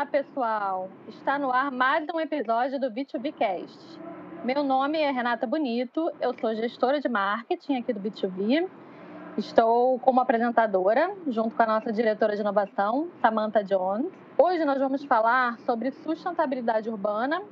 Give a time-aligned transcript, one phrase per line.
[0.00, 0.88] Olá, pessoal!
[1.08, 3.98] Está no ar mais um episódio do B2Bcast.
[4.42, 8.66] Meu nome é Renata Bonito, eu sou gestora de marketing aqui do B2B.
[9.36, 14.10] Estou como apresentadora, junto com a nossa diretora de inovação, Samantha Jones.
[14.38, 17.42] Hoje nós vamos falar sobre sustentabilidade urbana,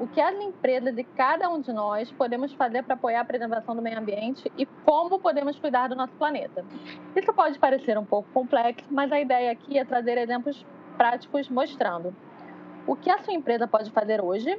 [0.00, 3.76] o que as empresas e cada um de nós podemos fazer para apoiar a preservação
[3.76, 6.64] do meio ambiente e como podemos cuidar do nosso planeta.
[7.14, 12.14] Isso pode parecer um pouco complexo, mas a ideia aqui é trazer exemplos práticos mostrando
[12.86, 14.58] o que a sua empresa pode fazer hoje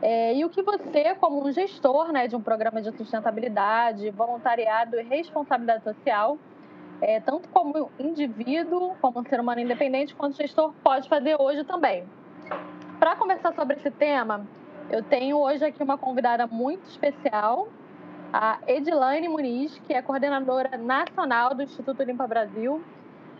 [0.00, 4.98] é, e o que você, como um gestor né, de um programa de sustentabilidade, voluntariado
[4.98, 6.38] e responsabilidade social,
[7.00, 12.04] é, tanto como indivíduo, como um ser humano independente, quanto gestor, pode fazer hoje também.
[12.98, 14.46] Para conversar sobre esse tema,
[14.90, 17.68] eu tenho hoje aqui uma convidada muito especial,
[18.32, 22.82] a Edilane Muniz, que é coordenadora nacional do Instituto Limpa Brasil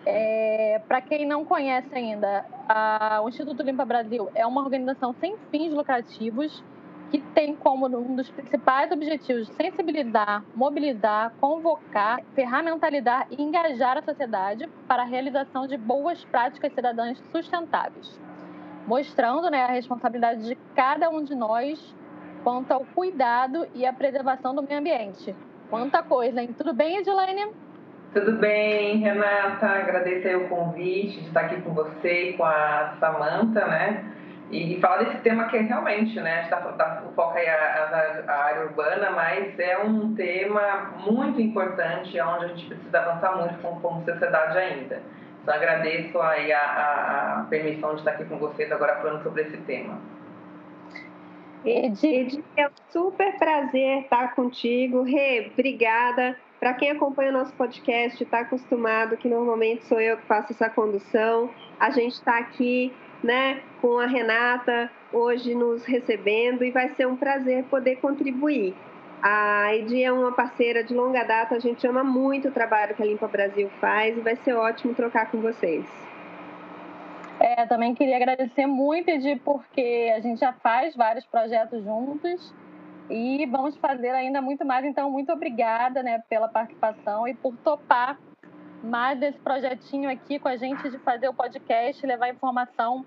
[0.07, 5.37] é, Para quem não conhece ainda, a, o Instituto Limpa Brasil é uma organização sem
[5.51, 6.63] fins lucrativos
[7.11, 14.69] que tem como um dos principais objetivos sensibilizar, mobilizar, convocar, ferramentalizar e engajar a sociedade
[14.87, 18.21] para a realização de boas práticas cidadãs sustentáveis,
[18.87, 21.95] mostrando né, a responsabilidade de cada um de nós
[22.45, 25.35] quanto ao cuidado e à preservação do meio ambiente.
[25.71, 26.55] Quanta coisa, hein?
[26.57, 27.53] Tudo bem, Edilene?
[28.13, 29.67] Tudo bem, Renata?
[29.67, 34.03] Agradeço o convite de estar aqui com você e com a Samanta, né?
[34.51, 36.39] E falar desse tema que é realmente, né?
[36.39, 40.15] A gente tá, tá, o foco aí é a, a, área urbana, mas é um
[40.15, 45.03] tema muito importante, onde a gente precisa avançar muito como, como sociedade ainda.
[45.43, 49.43] Então, agradeço aí a, a, a permissão de estar aqui com vocês agora falando sobre
[49.43, 50.01] esse tema.
[51.63, 55.03] Edi, é um super prazer estar contigo.
[55.03, 60.27] Rê, obrigada para quem acompanha o nosso podcast, está acostumado que normalmente sou eu que
[60.27, 61.51] faço essa condução.
[61.79, 67.17] A gente está aqui né, com a Renata hoje nos recebendo e vai ser um
[67.17, 68.75] prazer poder contribuir.
[69.23, 73.03] A Edi é uma parceira de longa data, a gente ama muito o trabalho que
[73.03, 75.85] a Limpa Brasil faz e vai ser ótimo trocar com vocês.
[77.41, 82.53] É, também queria agradecer muito, Edi, porque a gente já faz vários projetos juntos
[83.11, 84.85] e vamos fazer ainda muito mais.
[84.85, 88.19] Então, muito obrigada né, pela participação e por topar
[88.83, 93.05] mais desse projetinho aqui com a gente de fazer o podcast, levar informação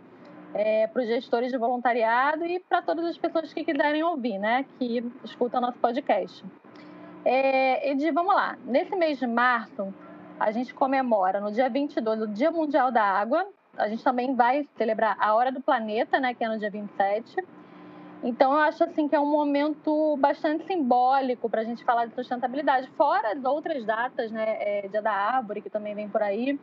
[0.53, 4.65] é, para os gestores de voluntariado e para todas as pessoas que quiserem ouvir, né,
[4.77, 6.43] que escutam nosso podcast.
[7.23, 8.57] É, Edi, vamos lá.
[8.65, 9.93] Nesse mês de março,
[10.39, 13.47] a gente comemora no dia 22 o Dia Mundial da Água.
[13.77, 17.41] A gente também vai celebrar a Hora do Planeta, né, que é no dia 27
[18.23, 22.13] então, eu acho assim que é um momento bastante simbólico para a gente falar de
[22.13, 24.57] sustentabilidade, fora as outras datas, né?
[24.59, 26.59] É, Dia da Árvore, que também vem por aí,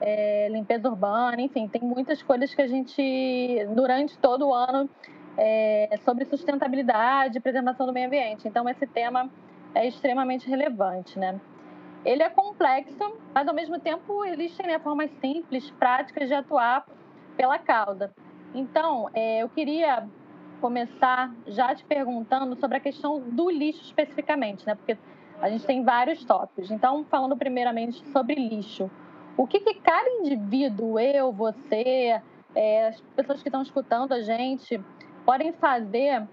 [0.00, 4.88] é, limpeza urbana, enfim, tem muitas coisas que a gente, durante todo o ano,
[5.36, 8.46] é, sobre sustentabilidade e preservação do meio ambiente.
[8.46, 9.28] Então, esse tema
[9.74, 11.40] é extremamente relevante, né?
[12.04, 16.86] Ele é complexo, mas ao mesmo tempo existem né, formas simples, práticas de atuar
[17.36, 18.12] pela causa.
[18.54, 20.08] Então, é, eu queria
[20.60, 24.74] começar já te perguntando sobre a questão do lixo especificamente, né?
[24.74, 24.96] Porque
[25.40, 26.70] a gente tem vários tópicos.
[26.70, 28.90] Então, falando primeiramente sobre lixo.
[29.36, 32.20] O que, que cada indivíduo, eu, você,
[32.54, 34.80] é, as pessoas que estão escutando a gente,
[35.24, 36.26] podem fazer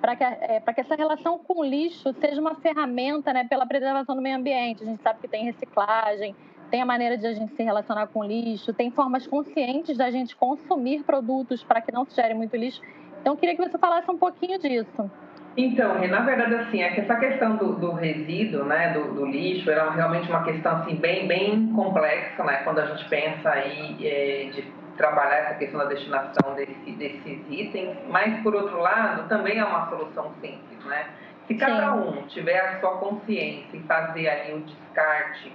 [0.00, 4.14] para que, é, que essa relação com o lixo seja uma ferramenta né, pela preservação
[4.14, 4.82] do meio ambiente?
[4.82, 6.34] A gente sabe que tem reciclagem,
[6.70, 10.34] tem a maneira de a gente se relacionar com lixo, tem formas conscientes da gente
[10.36, 12.82] consumir produtos para que não se gere muito lixo.
[13.24, 15.10] Então, eu queria que você falasse um pouquinho disso.
[15.56, 19.70] Então, na verdade, assim, é que essa questão do, do resíduo, né, do, do, lixo,
[19.70, 24.50] era realmente uma questão, assim, bem, bem complexa, né, quando a gente pensa aí é,
[24.50, 24.62] de
[24.98, 29.88] trabalhar essa questão da destinação desse, desses itens, mas, por outro lado, também é uma
[29.88, 31.06] solução simples, né?
[31.46, 31.98] Se cada Sim.
[32.00, 35.50] um tiver a sua consciência e fazer ali o descarte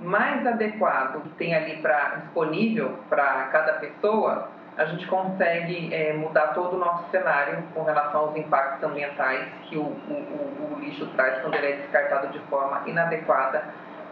[0.00, 6.48] mais adequado que tem ali pra, disponível para cada pessoa, a gente consegue é, mudar
[6.48, 11.40] todo o nosso cenário com relação aos impactos ambientais que o, o, o lixo traz
[11.42, 13.64] quando ele é descartado de forma inadequada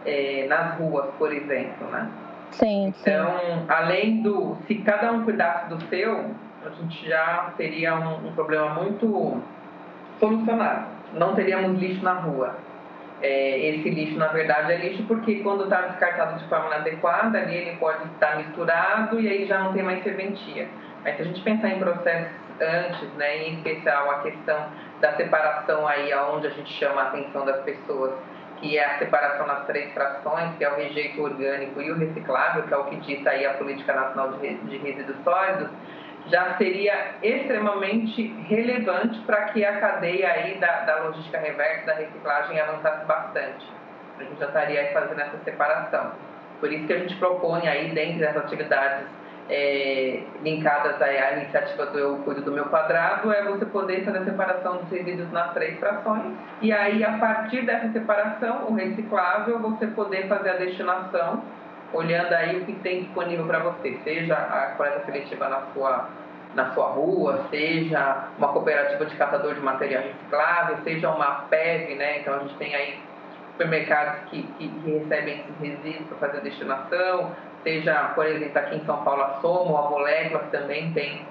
[0.05, 2.07] é, nas ruas, por exemplo, né?
[2.51, 3.65] Sim, então, sim.
[3.67, 4.57] além do...
[4.67, 6.31] Se cada um cuidasse do seu,
[6.65, 9.41] a gente já teria um, um problema muito
[10.19, 10.87] solucionado.
[11.13, 12.55] Não teríamos lixo na rua
[13.21, 17.55] é, esse lixo, na verdade, é lixo porque quando está descartado de forma inadequada, ali
[17.55, 20.67] ele pode estar misturado e aí já não tem mais serventia.
[21.03, 22.31] Mas se a gente pensar em processos
[22.61, 24.67] antes, né, em especial a questão
[24.99, 28.13] da separação aí, aonde a gente chama a atenção das pessoas,
[28.59, 32.63] que é a separação nas três frações, que é o rejeito orgânico e o reciclável,
[32.63, 35.69] que é o que diz aí a Política Nacional de Resíduos Sólidos,
[36.27, 42.59] já seria extremamente relevante para que a cadeia aí da, da logística reversa, da reciclagem
[42.59, 43.65] avançasse bastante.
[44.19, 46.11] A gente já estaria fazendo essa separação.
[46.59, 49.07] Por isso que a gente propõe aí, dentro dessas atividades
[49.49, 54.25] é, linkadas à iniciativa do Eu Cuido do Meu Quadrado, é você poder fazer a
[54.25, 56.33] separação dos resíduos nas três frações.
[56.61, 61.41] E aí, a partir dessa separação, o reciclável, você poder fazer a destinação
[61.93, 66.09] olhando aí o que tem disponível para você, seja a coleta seletiva na sua,
[66.55, 72.19] na sua rua, seja uma cooperativa de catador de material reciclável, seja uma PEV, né?
[72.19, 72.99] Então a gente tem aí
[73.51, 77.31] supermercados que, que, que recebem esses resíduos para fazer destinação,
[77.63, 81.25] seja, por exemplo, aqui em São Paulo a Soma ou a Molécula, que também tem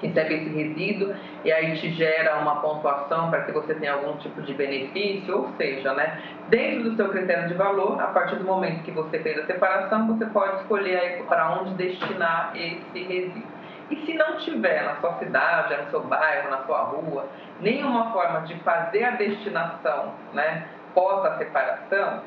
[0.00, 1.14] recebe esse resíduo
[1.44, 5.48] e aí te gera uma pontuação para que você tenha algum tipo de benefício, ou
[5.56, 9.38] seja, né, dentro do seu critério de valor, a partir do momento que você fez
[9.38, 13.56] a separação, você pode escolher para onde destinar esse resíduo.
[13.90, 17.26] E se não tiver na sua cidade, no seu bairro, na sua rua,
[17.60, 22.22] nenhuma forma de fazer a destinação né, pós a separação,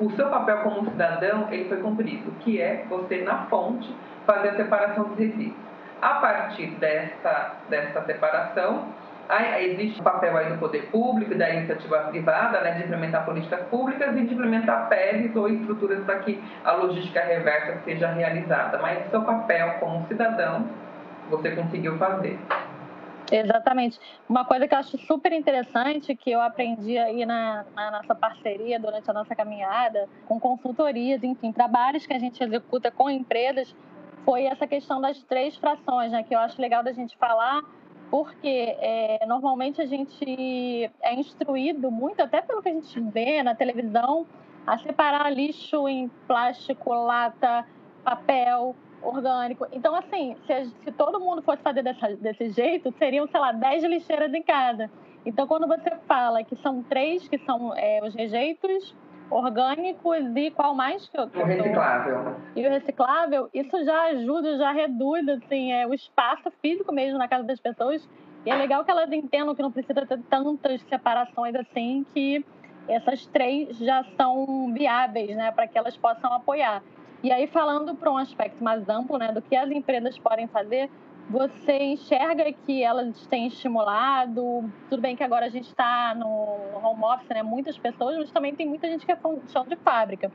[0.00, 3.92] o seu papel como cidadão ele foi cumprido, que é você, na fonte,
[4.26, 5.67] fazer a separação dos resíduos.
[6.00, 8.86] A partir dessa, dessa separação,
[9.28, 13.24] aí, existe o papel aí do poder público e da iniciativa privada né, de implementar
[13.24, 18.78] políticas públicas e de implementar PEVs ou estruturas para que a logística reversa seja realizada.
[18.78, 20.66] Mas seu papel como cidadão,
[21.28, 22.38] você conseguiu fazer.
[23.30, 24.00] Exatamente.
[24.28, 28.80] Uma coisa que eu acho super interessante, que eu aprendi aí na, na, nossa parceria
[28.80, 33.74] durante a nossa caminhada, com consultorias, enfim, trabalhos que a gente executa com empresas,
[34.28, 37.62] foi essa questão das três frações, né, que eu acho legal da gente falar,
[38.10, 43.54] porque é, normalmente a gente é instruído muito, até pelo que a gente vê na
[43.54, 44.26] televisão,
[44.66, 47.64] a separar lixo em plástico, lata,
[48.04, 49.66] papel, orgânico.
[49.72, 53.84] Então, assim, se, se todo mundo fosse fazer dessa, desse jeito, seriam, sei lá, 10
[53.84, 54.90] lixeiras em casa.
[55.24, 58.94] Então, quando você fala que são três, que são é, os rejeitos,
[59.30, 62.34] orgânicos e qual mais que eu, que o reciclável.
[62.56, 67.28] E o reciclável, isso já ajuda, já reduz assim, é, o espaço físico mesmo na
[67.28, 68.08] casa das pessoas.
[68.46, 72.44] E é legal que elas entendam que não precisa ter tantas separações assim, que
[72.88, 76.82] essas três já são viáveis, né, para que elas possam apoiar.
[77.22, 80.88] E aí falando para um aspecto mais amplo, né, do que as empresas podem fazer,
[81.28, 84.64] você enxerga que elas têm estimulado?
[84.88, 86.26] Tudo bem que agora a gente está no
[86.82, 87.42] home office, né?
[87.42, 90.32] Muitas pessoas, mas também tem muita gente que é chão de fábrica.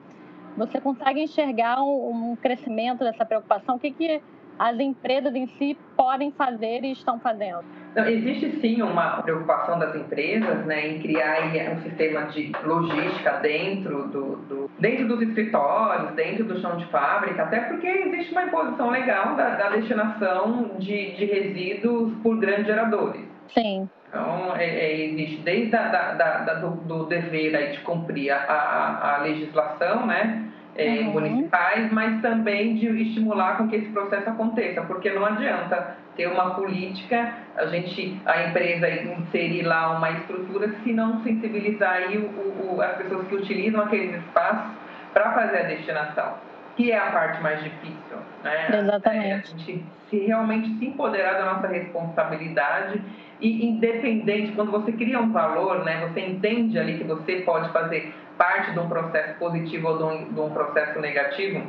[0.55, 3.75] Você consegue enxergar um, um crescimento dessa preocupação?
[3.75, 4.21] O que, que
[4.57, 7.63] as empresas em si podem fazer e estão fazendo?
[7.95, 14.07] Não, existe sim uma preocupação das empresas né, em criar um sistema de logística dentro,
[14.07, 18.89] do, do, dentro dos escritórios, dentro do chão de fábrica, até porque existe uma imposição
[18.89, 23.21] legal da, da destinação de, de resíduos por grandes geradores.
[23.53, 23.87] Sim.
[24.09, 28.37] Então, é, é, existe desde a, da, da, do, do, dever aí de cumprir a,
[28.37, 30.52] a, a legislação, né?
[30.75, 31.11] É, uhum.
[31.11, 36.55] municipais, mas também de estimular com que esse processo aconteça, porque não adianta ter uma
[36.55, 42.81] política, a gente, a empresa inserir lá uma estrutura, se não sensibilizar aí o, o,
[42.81, 44.71] as pessoas que utilizam aqueles espaços
[45.13, 46.33] para fazer a destinação,
[46.75, 48.67] que é a parte mais difícil, né?
[48.79, 49.27] Exatamente.
[49.27, 53.01] É, a gente se realmente se empoderar da nossa responsabilidade
[53.39, 58.13] e independente, quando você cria um valor, né, você entende ali que você pode fazer
[58.37, 61.63] parte de um processo positivo ou de um, de um processo negativo,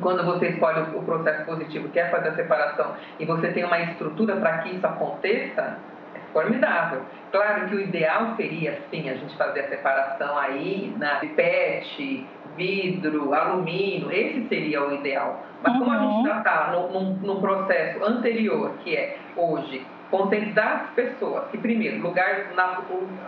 [0.00, 4.36] quando você escolhe o processo positivo, quer fazer a separação e você tem uma estrutura
[4.36, 5.78] para que isso aconteça,
[6.14, 7.02] é formidável.
[7.32, 12.26] Claro que o ideal seria, sim, a gente fazer a separação aí na PET,
[12.56, 15.44] vidro, alumínio, esse seria o ideal.
[15.62, 16.26] Mas como a gente uhum.
[16.26, 22.52] já está num, num processo anterior, que é hoje conscientizar as pessoas que, primeiro, lugar
[22.56, 22.82] na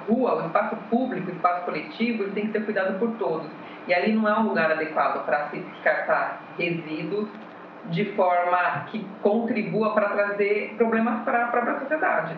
[0.09, 3.47] rua, o espaço público, o espaço coletivo, ele tem que ser cuidado por todos.
[3.87, 7.29] E ali não é um lugar adequado para se descartar resíduos
[7.87, 12.37] de forma que contribua para trazer problemas para a própria sociedade.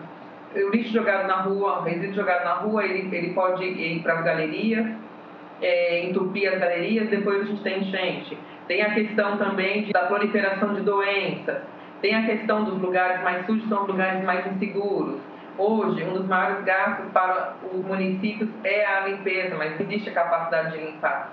[0.55, 4.19] O lixo jogado na rua, o resíduo jogado na rua, ele, ele pode ir para
[4.19, 4.87] as galerias,
[5.61, 8.37] é, entupir as galerias, depois a gente tem enchente.
[8.67, 11.61] Tem a questão também de, da proliferação de doenças
[12.05, 15.19] tem a questão dos lugares mais sujos, são lugares mais inseguros.
[15.57, 20.77] Hoje, um dos maiores gastos para os municípios é a limpeza, mas existe a capacidade
[20.77, 21.31] de limpar.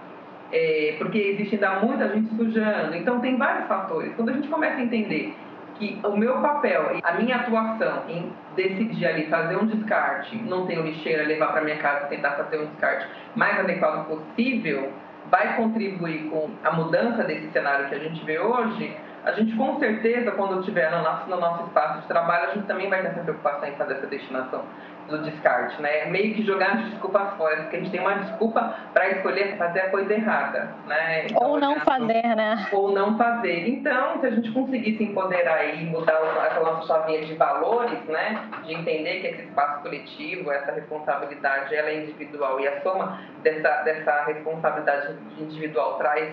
[0.51, 2.95] É, porque existe ainda muita gente sujando.
[2.95, 4.15] Então, tem vários fatores.
[4.15, 5.35] Quando a gente começa a entender
[5.79, 10.83] que o meu papel, a minha atuação em decidir ali fazer um descarte, não tenho
[10.83, 14.93] lixeira, levar para minha casa, tentar fazer um descarte mais adequado possível,
[15.31, 19.79] vai contribuir com a mudança desse cenário que a gente vê hoje, a gente com
[19.79, 23.09] certeza, quando estiver no nosso, no nosso espaço de trabalho, a gente também vai ter
[23.09, 24.65] essa preocupação em fazer essa destinação
[25.09, 26.01] do descarte, né?
[26.01, 29.57] É meio que jogar as desculpas fora, porque a gente tem uma desculpa para escolher
[29.57, 31.27] fazer a coisa errada, né?
[31.27, 32.69] Então, ou não fazer, né?
[32.73, 33.69] Ou não fazer.
[33.69, 38.43] Então, se a gente conseguisse empoderar e mudar essa nossa chavinha de valores, né?
[38.65, 43.83] De entender que esse espaço coletivo, essa responsabilidade, ela é individual e a soma dessa,
[43.83, 46.33] dessa responsabilidade individual traz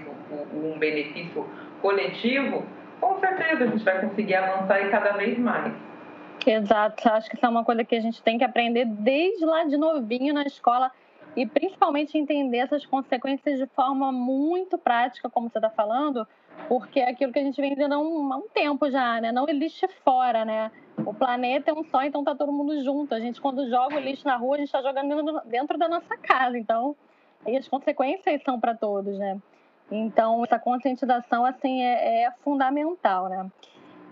[0.53, 1.48] um benefício
[1.81, 2.65] coletivo,
[3.00, 5.74] com certeza a gente vai conseguir avançar e cada vez mais.
[6.46, 9.65] Exato, acho que isso é uma coisa que a gente tem que aprender desde lá
[9.65, 10.91] de novinho na escola
[11.36, 16.27] e principalmente entender essas consequências de forma muito prática, como você está falando,
[16.68, 19.32] porque é aquilo que a gente vem vendo há um, há um, tempo já, né?
[19.32, 20.72] Não existe fora, né?
[20.98, 23.13] O planeta é um só, então tá todo mundo junto.
[23.13, 26.18] A gente, quando joga o lixo na rua, a gente está jogando dentro, da nossa
[26.18, 26.58] casa.
[26.58, 26.96] Então,
[27.46, 29.39] aí as consequências são para todos, né?
[29.91, 33.50] Então, essa conscientização, assim, é, é fundamental, né?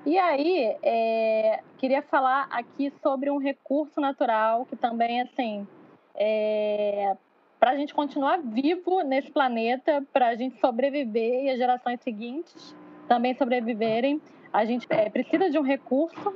[0.06, 5.68] E aí, é, queria falar aqui sobre um recurso natural que também, assim,
[6.16, 7.16] é,
[7.60, 12.76] para a gente continuar vivo nesse planeta, para a gente sobreviver e as gerações seguintes
[13.08, 16.34] também sobreviverem, a gente é, precisa de um recurso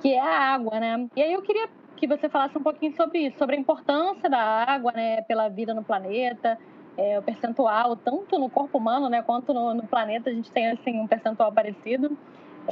[0.00, 1.08] que é a água, né?
[1.16, 4.38] E aí eu queria que você falasse um pouquinho sobre isso, sobre a importância da
[4.38, 6.58] água, né, pela vida no planeta,
[6.96, 10.68] é, o percentual, tanto no corpo humano, né, quanto no, no planeta, a gente tem
[10.68, 12.16] assim um percentual parecido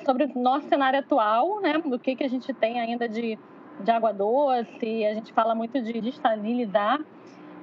[0.04, 1.78] sobre o nosso cenário atual, né?
[1.78, 3.38] Do que, que a gente tem ainda de,
[3.80, 7.00] de água doce, a gente fala muito de destalinizar,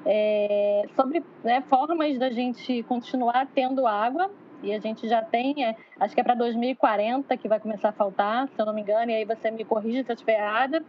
[0.05, 4.31] é, sobre né, formas da gente continuar tendo água,
[4.63, 7.93] e a gente já tem, é, acho que é para 2040 que vai começar a
[7.93, 10.83] faltar, se eu não me engano, e aí você me corrige se eu estiver errada.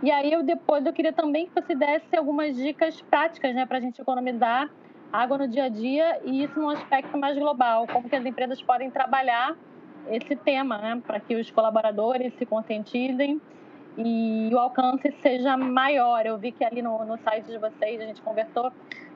[0.00, 3.78] E aí eu depois eu queria também que você desse algumas dicas práticas, né, para
[3.78, 4.70] a gente economizar
[5.12, 8.60] água no dia a dia e isso num aspecto mais global, como que as empresas
[8.62, 9.56] podem trabalhar
[10.10, 13.40] esse tema, né, para que os colaboradores se conscientizem
[13.96, 16.24] e o alcance seja maior.
[16.24, 18.72] Eu vi que ali no, no site de vocês a gente conversou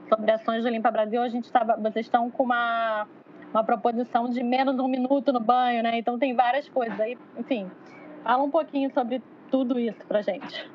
[0.09, 3.07] sobre ações do Limpa Brasil, a gente tava, vocês estão com uma,
[3.53, 5.99] uma proposição de menos um minuto no banho, né?
[5.99, 7.71] Então tem várias coisas aí, enfim.
[8.23, 10.71] Fala um pouquinho sobre tudo isso pra gente.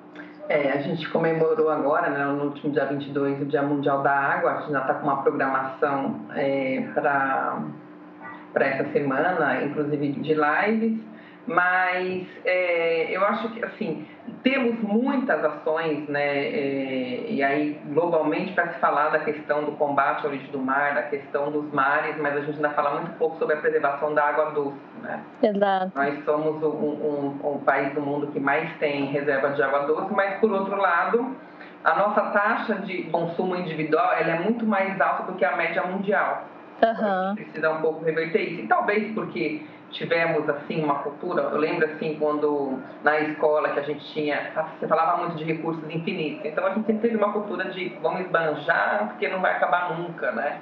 [0.49, 4.51] É, a gente comemorou agora, né, no último dia 22, o Dia Mundial da Água.
[4.51, 10.99] A gente já está com uma programação é, para essa semana, inclusive de lives,
[11.45, 14.05] mas é, eu acho que assim
[14.47, 20.25] temos muitas ações, né, é, e aí globalmente para se falar da questão do combate
[20.25, 23.37] ao lixo do mar, da questão dos mares, mas a gente ainda fala muito pouco
[23.39, 25.21] sobre a preservação da água doce, né?
[25.43, 25.91] Exato.
[25.93, 30.13] Nós somos um, um, um país do mundo que mais tem reserva de água doce,
[30.13, 31.35] mas por outro lado
[31.83, 35.83] a nossa taxa de consumo individual ela é muito mais alta do que a média
[35.83, 36.45] mundial.
[36.81, 37.35] Uhum.
[37.35, 38.61] Precisa um pouco reverter isso.
[38.61, 43.83] E talvez porque tivemos assim uma cultura, eu lembro assim quando na escola que a
[43.83, 46.45] gente tinha, você falava muito de recursos infinitos.
[46.45, 50.31] Então a gente sempre teve uma cultura de vamos esbanjar porque não vai acabar nunca,
[50.31, 50.59] né?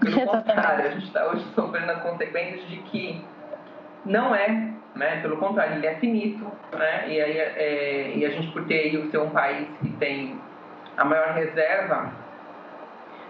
[0.00, 3.24] Pelo contrário, a gente está hoje sofrendo as consequências de que
[4.04, 4.48] não é,
[4.94, 5.20] né?
[5.22, 7.08] Pelo contrário, ele é finito, né?
[7.08, 10.40] E aí é, e a gente por ter o ser um país que tem
[10.96, 12.12] a maior reserva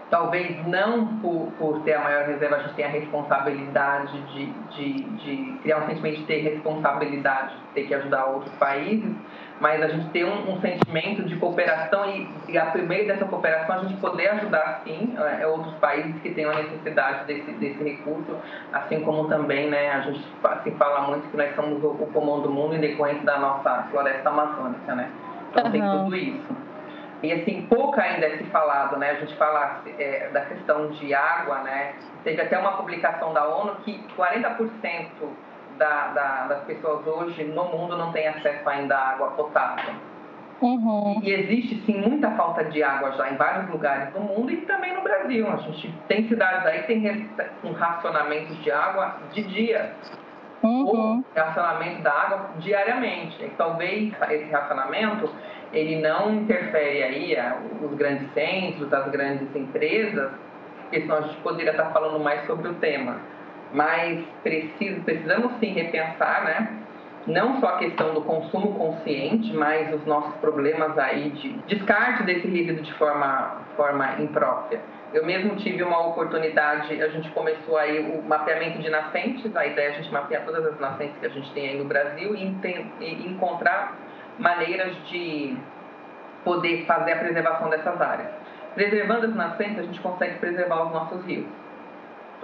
[0.09, 5.03] talvez não por, por ter a maior reserva, a gente tem a responsabilidade de, de,
[5.03, 9.15] de criar um sentimento de ter responsabilidade, de ter que ajudar outros países,
[9.59, 13.75] mas a gente tem um, um sentimento de cooperação e, e a meio dessa cooperação
[13.75, 18.35] a gente poder ajudar sim é, outros países que tenham a necessidade desse, desse recurso,
[18.73, 20.23] assim como também né, a gente
[20.63, 23.83] se fala muito que nós somos o, o pulmão do mundo em decorrência da nossa
[23.91, 25.11] floresta amazônica, né?
[25.51, 25.71] Então uhum.
[25.71, 26.68] tem tudo isso.
[27.21, 29.11] E assim, pouco ainda é se falado, né?
[29.11, 31.93] A gente fala é, da questão de água, né?
[32.23, 35.07] Teve até uma publicação da ONU que 40%
[35.77, 39.93] da, da, das pessoas hoje no mundo não têm acesso ainda à água potável.
[40.61, 41.21] Uhum.
[41.23, 44.93] E existe sim muita falta de água já em vários lugares do mundo e também
[44.93, 45.47] no Brasil.
[45.49, 47.29] A gente tem cidades aí que tem
[47.63, 49.93] um racionamento de água de dia.
[50.61, 50.85] Uhum.
[50.85, 53.41] Ou racionamento da água diariamente.
[53.41, 55.33] E talvez esse racionamento
[55.71, 57.37] ele não interfere aí
[57.81, 60.31] os grandes centros, as grandes empresas,
[60.83, 63.17] porque senão a gente poderia estar falando mais sobre o tema.
[63.71, 66.79] Mas preciso, precisamos sim repensar, né?
[67.27, 72.47] Não só a questão do consumo consciente, mas os nossos problemas aí de descarte desse
[72.47, 74.81] líquido de forma, forma imprópria.
[75.13, 79.89] Eu mesmo tive uma oportunidade, a gente começou aí o mapeamento de nascentes, a ideia
[79.89, 82.55] é a gente mapear todas as nascentes que a gente tem aí no Brasil e,
[82.99, 83.95] e encontrar
[84.39, 85.55] maneiras de
[86.43, 88.29] poder fazer a preservação dessas áreas.
[88.73, 91.45] Preservando as nascentes, a gente consegue preservar os nossos rios.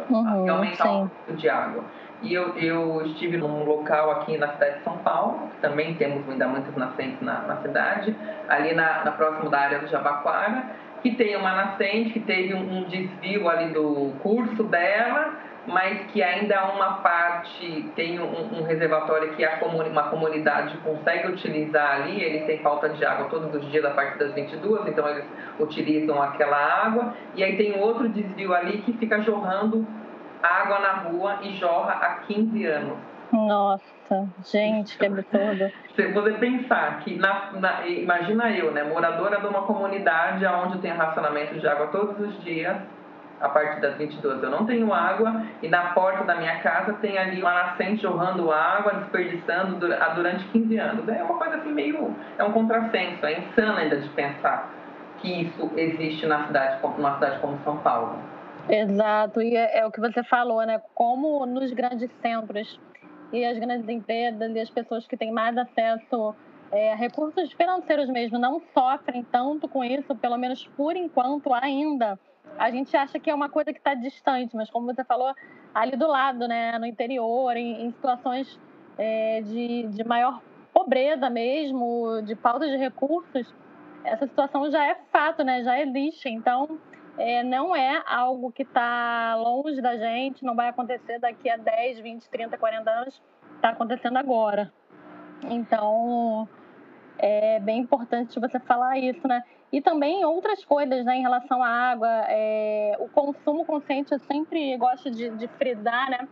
[0.10, 1.10] uhum, e aumentar sim.
[1.30, 1.84] o de água.
[2.22, 6.48] E eu, eu estive num local aqui na cidade de São Paulo, também temos ainda
[6.48, 8.16] muitas nascentes na, na cidade,
[8.50, 10.64] ali na, na próxima da área do Jabaquara,
[11.04, 15.34] que tem uma nascente que teve um, um desvio ali do curso dela,
[15.68, 21.28] mas que ainda uma parte tem um, um reservatório que a comuni uma comunidade consegue
[21.28, 25.08] utilizar ali, eles têm falta de água todos os dias a partir das 22, então
[25.10, 25.26] eles
[25.60, 29.86] utilizam aquela água, e aí tem outro desvio ali que fica jorrando
[30.42, 32.98] água na rua e jorra há 15 anos.
[33.32, 35.72] Nossa, gente, que absurdo.
[35.96, 40.92] Se você pensar que, na, na, imagina eu, né, moradora de uma comunidade onde tem
[40.92, 42.78] racionamento de água todos os dias,
[43.42, 47.18] a partir das 22 eu não tenho água e na porta da minha casa tem
[47.18, 51.08] ali uma nascente jorrando água, desperdiçando durante 15 anos.
[51.10, 54.70] É uma coisa assim meio, é um contrassenso, é insano ainda de pensar
[55.20, 58.18] que isso existe na cidade, numa cidade como São Paulo.
[58.68, 60.82] Exato, e é, é o que você falou, né?
[60.94, 62.80] Como nos grandes centros
[63.32, 66.36] e as grandes empresas e as pessoas que têm mais acesso
[66.72, 72.20] é, a recursos financeiros mesmo não sofrem tanto com isso, pelo menos por enquanto ainda.
[72.58, 75.34] A gente acha que é uma coisa que está distante, mas como você falou,
[75.74, 78.60] ali do lado, né, no interior, em, em situações
[78.98, 80.42] é, de, de maior
[80.74, 83.54] pobreza mesmo, de falta de recursos,
[84.04, 86.30] essa situação já é fato, né, já existe.
[86.30, 86.80] Então,
[87.18, 92.00] é, não é algo que está longe da gente, não vai acontecer daqui a 10,
[92.00, 93.22] 20, 30, 40 anos,
[93.56, 94.72] está acontecendo agora.
[95.44, 96.48] Então,
[97.18, 99.44] é bem importante você falar isso, né?
[99.72, 104.78] E também outras coisas, né, em relação à água, é, o consumo consciente eu sempre
[104.78, 106.28] gosto de, de frisar, né?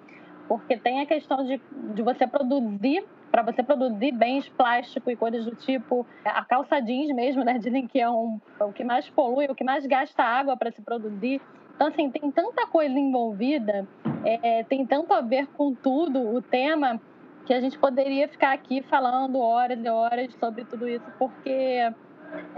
[0.47, 1.61] Porque tem a questão de,
[1.93, 6.05] de você produzir para você produzir bens plásticos e coisas do tipo.
[6.23, 7.57] A calça jeans mesmo, né?
[7.59, 10.71] Dizem que é, um, é o que mais polui, o que mais gasta água para
[10.71, 11.41] se produzir.
[11.75, 13.87] Então, assim, tem tanta coisa envolvida,
[14.23, 17.01] é, tem tanto a ver com tudo o tema,
[17.47, 21.91] que a gente poderia ficar aqui falando horas e horas sobre tudo isso, porque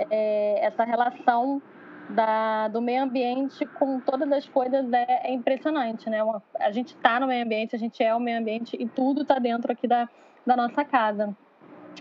[0.09, 1.61] é, essa relação
[2.09, 6.19] da, do meio ambiente com todas as coisas é, é impressionante, né?
[6.59, 9.39] a gente está no meio ambiente, a gente é o meio ambiente e tudo está
[9.39, 10.07] dentro aqui da,
[10.45, 11.35] da nossa casa.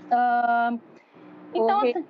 [0.05, 0.79] Uh,
[1.55, 1.91] então, Oi.
[1.91, 2.05] Assim,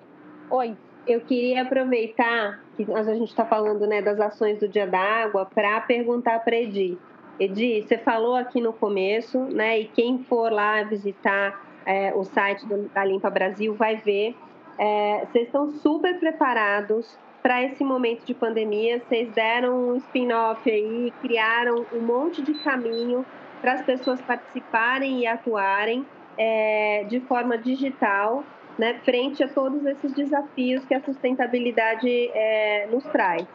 [0.51, 0.77] oi.
[1.07, 5.45] Eu queria aproveitar que a gente está falando né, das ações do Dia da Água
[5.45, 6.97] para perguntar para Edi.
[7.39, 9.81] Edi, você falou aqui no começo, né?
[9.81, 14.35] E quem for lá visitar é, o site do, da Limpa Brasil vai ver.
[14.79, 19.01] É, vocês estão super preparados para esse momento de pandemia.
[19.01, 23.25] Vocês deram um spin-off aí, criaram um monte de caminho
[23.61, 26.05] para as pessoas participarem e atuarem
[26.37, 28.45] é, de forma digital,
[28.79, 33.47] né, frente a todos esses desafios que a sustentabilidade é, nos traz.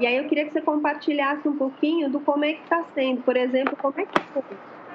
[0.00, 3.22] E aí eu queria que você compartilhasse um pouquinho do como é que está sendo,
[3.22, 4.12] por exemplo, como é que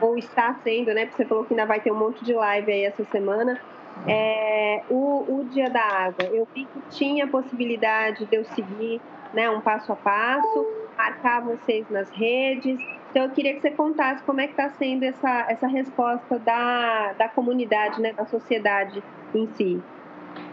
[0.02, 1.06] ou está sendo, né?
[1.06, 3.60] Porque você falou que ainda vai ter um monte de live aí essa semana.
[4.08, 9.02] É, o, o Dia da Água, eu vi que tinha possibilidade de eu seguir
[9.34, 10.66] né, um passo a passo,
[10.98, 12.80] marcar vocês nas redes,
[13.18, 17.14] então, eu queria que você contasse como é que está sendo essa, essa resposta da,
[17.14, 19.02] da comunidade, né, da sociedade
[19.34, 19.82] em si.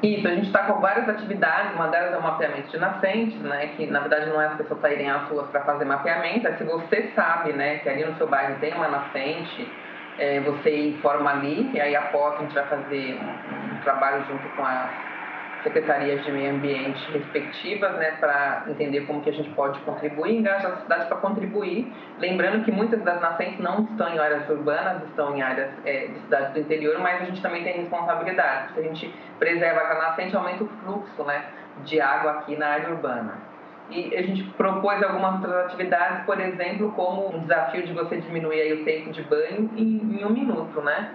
[0.02, 3.66] Isso, a gente está com várias atividades, uma delas é o mapeamento de nascentes, né,
[3.76, 6.64] que na verdade não é as pessoas saírem às ruas para fazer mapeamento, é se
[6.64, 9.70] você sabe né, que ali no seu bairro tem uma nascente,
[10.18, 14.64] é, você informa ali, e aí após a gente vai fazer um, trabalho junto com
[14.64, 14.90] as
[15.62, 20.72] secretarias de meio ambiente respectivas, né, para entender como que a gente pode contribuir, engajar
[20.72, 25.34] a cidade para contribuir, lembrando que muitas das nascentes não estão em áreas urbanas, estão
[25.36, 28.82] em áreas é, de cidades do interior, mas a gente também tem responsabilidade, se a
[28.82, 31.44] gente preserva a nascente, aumenta o fluxo, né,
[31.84, 33.53] de água aqui na área urbana.
[33.90, 38.60] E a gente propôs algumas outras atividades, por exemplo, como um desafio de você diminuir
[38.60, 41.10] aí o tempo de banho em, em um minuto, né?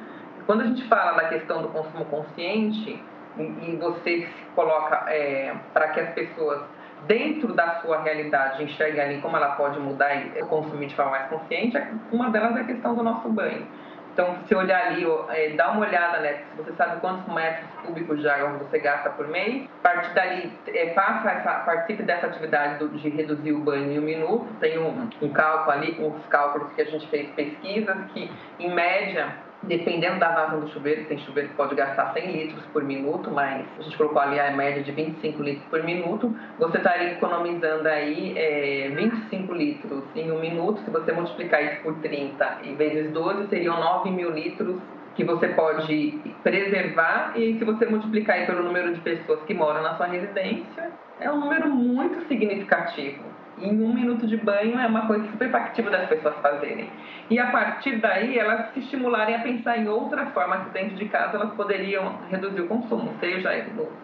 [0.46, 3.02] Quando a gente fala da questão do consumo consciente,
[3.38, 6.62] e, você se coloca é, para que as pessoas
[7.08, 11.30] dentro da sua realidade enxerguem ali como ela pode mudar e consumir de forma mais
[11.30, 11.78] consciente,
[12.12, 13.66] uma delas é a questão do nosso banho.
[14.14, 16.44] Então, se olhar ali, é, dá uma olhada, né?
[16.50, 20.52] Se você sabe quantos metros cúbicos de água você gasta por mês, a partir dali,
[20.68, 24.48] é, faça essa, participe dessa atividade do, de reduzir o banho em um minuto.
[24.60, 29.49] Tem um, um cálculo ali, uns cálculos que a gente fez pesquisas, que em média
[29.64, 33.66] Dependendo da vazão do chuveiro, tem chuveiro que pode gastar 100 litros por minuto, mas
[33.78, 38.38] a gente colocou ali a média de 25 litros por minuto, você estaria economizando aí
[38.38, 40.82] é, 25 litros em um minuto.
[40.86, 44.80] Se você multiplicar isso por 30 e vezes 12, seriam 9 mil litros
[45.16, 49.96] que você pode preservar e se você multiplicar pelo número de pessoas que moram na
[49.96, 53.29] sua residência, é um número muito significativo.
[53.62, 56.90] Em um minuto de banho é uma coisa super factível das pessoas fazerem.
[57.30, 61.06] E a partir daí, elas se estimularem a pensar em outras formas que dentro de
[61.06, 63.50] casa elas poderiam reduzir o consumo, seja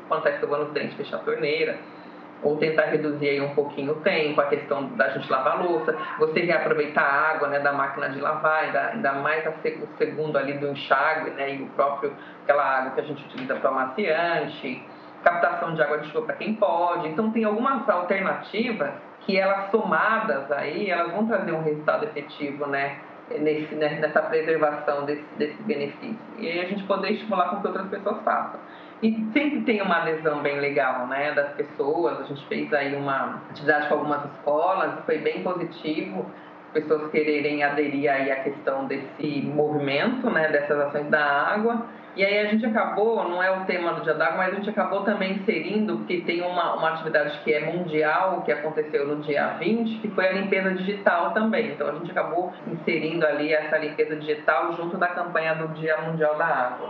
[0.07, 1.77] quando está escovando os dentes, fechar a torneira,
[2.43, 6.41] ou tentar reduzir aí um pouquinho o tempo, a questão da gente lavar louça, você
[6.41, 10.67] reaproveitar a água né, da máquina de lavar, ainda, ainda mais o segundo ali do
[10.67, 12.13] enxágue, né, e o próprio,
[12.43, 14.83] aquela água que a gente utiliza para amaciante,
[15.23, 17.07] captação de água de chuva para quem pode.
[17.07, 18.91] Então tem algumas alternativas
[19.25, 22.97] que elas somadas aí, elas vão trazer um resultado efetivo, né?
[23.39, 26.19] Nesse, né, nessa preservação desse, desse benefício.
[26.37, 28.59] E a gente poder estimular com que outras pessoas façam.
[29.01, 32.19] E sempre tem uma adesão bem legal, né, das pessoas.
[32.19, 36.31] A gente fez aí uma atividade com algumas escolas, foi bem positivo
[36.75, 41.85] pessoas quererem aderir aí à questão desse movimento, né, dessas ações da água.
[42.15, 44.69] E aí a gente acabou, não é o tema do Dia d'Água, mas a gente
[44.69, 49.49] acabou também inserindo, porque tem uma, uma atividade que é mundial, que aconteceu no dia
[49.59, 51.71] 20, que foi a limpeza digital também.
[51.71, 56.37] Então a gente acabou inserindo ali essa limpeza digital junto da campanha do Dia Mundial
[56.37, 56.89] da Água.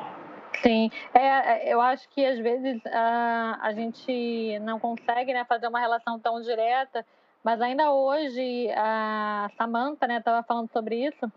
[0.61, 5.79] Sim, é, eu acho que às vezes a, a gente não consegue né, fazer uma
[5.79, 7.03] relação tão direta,
[7.43, 11.31] mas ainda hoje a Samantha estava né, falando sobre isso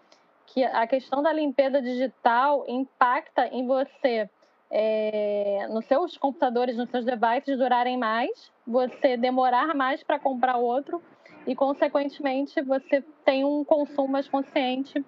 [0.53, 4.29] que a questão da limpeza digital impacta em você,
[4.71, 11.03] é, nos seus computadores, nos seus devices durarem mais, você demorar mais para comprar outro
[11.47, 15.05] e, consequentemente, você tem um consumo mais consciente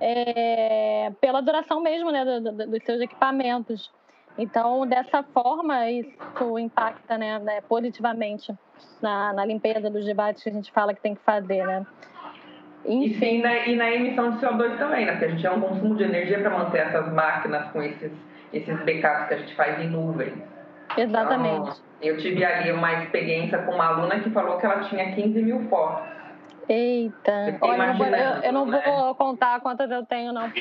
[0.00, 3.90] é, pela duração mesmo né, do, do, dos seus equipamentos.
[4.36, 8.52] Então, dessa forma, isso impacta né, né positivamente
[9.00, 11.86] na, na limpeza dos debates que a gente fala que tem que fazer, né?
[12.86, 13.38] Enfim.
[13.38, 15.12] E, na, e na emissão de CO2 também, né?
[15.12, 18.12] Porque a gente é um consumo de energia para manter essas máquinas com esses,
[18.52, 20.32] esses backups que a gente faz em nuvem.
[20.96, 21.70] Exatamente.
[21.70, 25.42] Então, eu tive ali uma experiência com uma aluna que falou que ela tinha 15
[25.42, 26.14] mil fotos.
[26.68, 28.82] Eita, Olha, eu, não vou, eu, eu não né?
[28.86, 30.46] vou contar quantas eu tenho, não.
[30.48, 30.52] eu,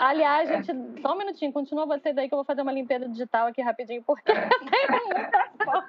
[0.00, 3.46] aliás, gente, só um minutinho, continua você daí que eu vou fazer uma limpeza digital
[3.46, 5.86] aqui rapidinho, porque eu tenho muita foto.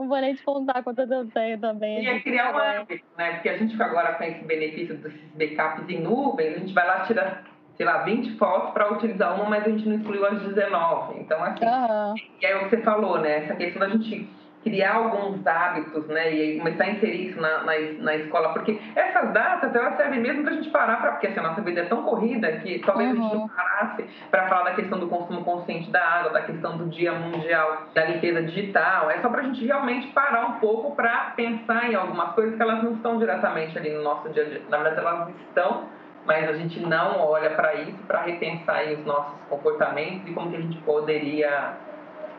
[0.00, 2.02] Não vou nem te contar quantas eu tenho também.
[2.02, 3.34] E é criar um hábito, né?
[3.34, 7.00] Porque a gente agora com esse benefício desses backups em nuvem, a gente vai lá
[7.00, 7.44] tirar,
[7.76, 11.20] sei lá, 20 fotos para utilizar uma, mas a gente não excluiu as 19.
[11.20, 12.14] Então, assim, uhum.
[12.40, 13.44] e aí o que você falou, né?
[13.44, 14.26] Essa questão da gente
[14.62, 19.32] criar alguns hábitos, né, e começar a inserir isso na, na, na escola, porque essas
[19.32, 21.84] datas, elas servem mesmo para a gente parar, pra, porque assim, a nossa vida é
[21.86, 23.18] tão corrida que talvez uhum.
[23.18, 23.48] a gente não uhum.
[23.48, 27.86] parasse para falar da questão do consumo consciente da água, da questão do Dia Mundial
[27.94, 31.94] da Limpeza Digital, é só para a gente realmente parar um pouco para pensar em
[31.94, 35.06] algumas coisas que elas não estão diretamente ali no nosso dia a dia, na verdade
[35.06, 35.88] elas estão,
[36.26, 40.56] mas a gente não olha para isso, para repensar os nossos comportamentos e como que
[40.56, 41.76] a gente poderia...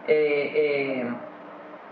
[0.07, 1.30] É, é,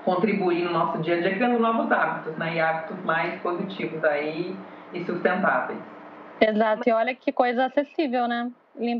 [0.03, 2.55] contribuir no nosso dia a dia criando novos hábitos, né?
[2.55, 4.55] E hábitos mais positivos aí
[4.93, 5.79] e sustentáveis.
[6.41, 8.51] Exato, e olha que coisa acessível, né?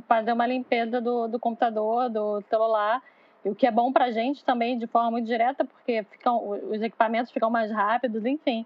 [0.07, 3.01] Fazer uma limpeza do, do computador, do celular,
[3.43, 6.81] o que é bom para a gente também de forma muito direta, porque ficam, os
[6.81, 8.65] equipamentos ficam mais rápidos, enfim.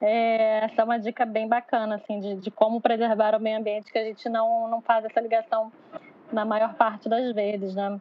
[0.00, 3.90] É, essa é uma dica bem bacana, assim, de, de como preservar o meio ambiente,
[3.90, 5.72] que a gente não, não faz essa ligação
[6.32, 8.00] na maior parte das vezes, né?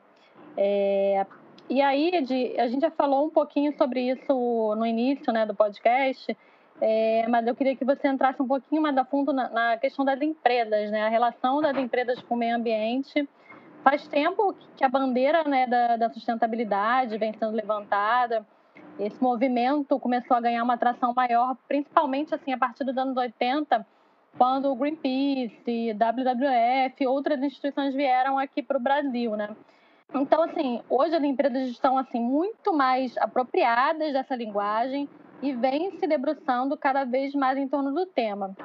[0.57, 1.25] É,
[1.69, 5.53] e aí, Ed, a gente já falou um pouquinho sobre isso no início né, do
[5.53, 6.35] podcast,
[6.81, 10.05] é, mas eu queria que você entrasse um pouquinho mais a fundo na, na, questão
[10.05, 11.03] das empresas, né?
[11.03, 13.27] A relação das empresas com o meio ambiente.
[13.83, 18.45] Faz tempo que a bandeira né, da, da sustentabilidade vem sendo levantada.
[18.97, 23.85] Esse movimento começou a ganhar uma atração maior, principalmente assim a partir dos anos 80,
[24.37, 29.49] quando o Greenpeace, WWF outras instituições vieram aqui para o Brasil, né?
[30.13, 35.07] Então, assim, hoje as empresas estão assim muito mais apropriadas dessa linguagem
[35.41, 38.55] e vêm se debruçando cada vez mais em torno do tema.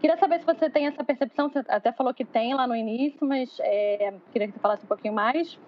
[0.00, 3.26] Queria saber se você tem essa percepção, você até falou que tem lá no início,
[3.26, 5.58] mas é, queria que você falasse um pouquinho mais.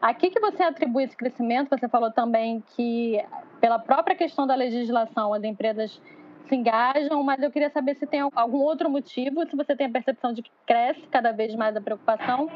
[0.00, 1.68] A que, que você atribui esse crescimento?
[1.70, 3.20] Você falou também que,
[3.60, 6.00] pela própria questão da legislação, as empresas
[6.48, 9.90] se engajam, mas eu queria saber se tem algum outro motivo, se você tem a
[9.90, 12.48] percepção de que cresce cada vez mais a preocupação,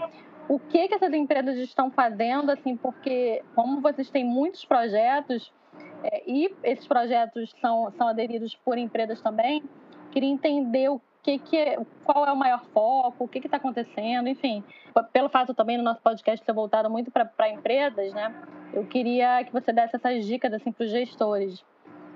[0.48, 5.52] o que, que essas empresas estão fazendo, assim, porque como vocês têm muitos projetos
[6.04, 9.62] é, e esses projetos são, são aderidos por empresas também,
[10.12, 14.28] queria entender o que, que é, qual é o maior foco, o que está acontecendo,
[14.28, 14.62] enfim.
[15.12, 18.32] Pelo fato também no nosso podcast ser voltado muito para empresas, né?
[18.72, 21.64] Eu queria que você desse essas dicas assim, para os gestores.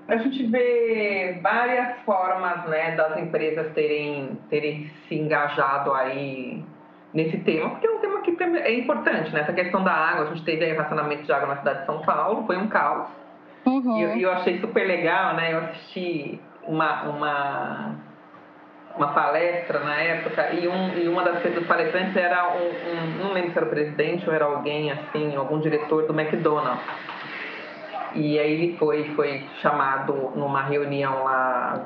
[0.06, 6.64] A gente vê várias formas né, das empresas terem, terem se engajado aí
[7.12, 9.40] nesse tema, porque é um tema que é importante, né?
[9.40, 12.00] Essa questão da água, a gente teve aí racionamento de água na cidade de São
[12.02, 13.08] Paulo, foi um caos.
[13.66, 13.96] Uhum.
[13.98, 15.52] E eu, eu achei super legal, né?
[15.52, 17.96] Eu assisti uma, uma,
[18.96, 23.32] uma palestra na época e, um, e uma das dos palestrantes era um, um, não
[23.32, 26.82] lembro se era o presidente ou era alguém assim, algum diretor do McDonald's.
[28.14, 31.80] E aí ele foi, foi chamado numa reunião lá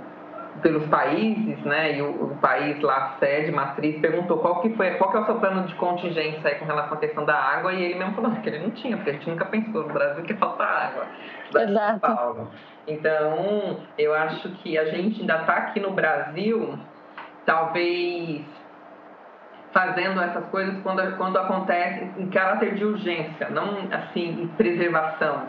[0.64, 1.98] pelos países, né?
[1.98, 5.26] E o, o, país lá, sede, matriz, perguntou qual que foi, qual que é o
[5.26, 8.30] seu plano de contingência aí com relação à questão da água, e ele mesmo falou
[8.30, 11.06] que ele não tinha, porque a gente nunca pensou no Brasil que falta água.
[11.54, 12.00] Exato.
[12.00, 12.50] Paulo.
[12.88, 16.78] Então, eu acho que a gente ainda está aqui no Brasil,
[17.44, 18.42] talvez
[19.70, 25.42] fazendo essas coisas quando, quando acontece em caráter de urgência, não assim em preservação.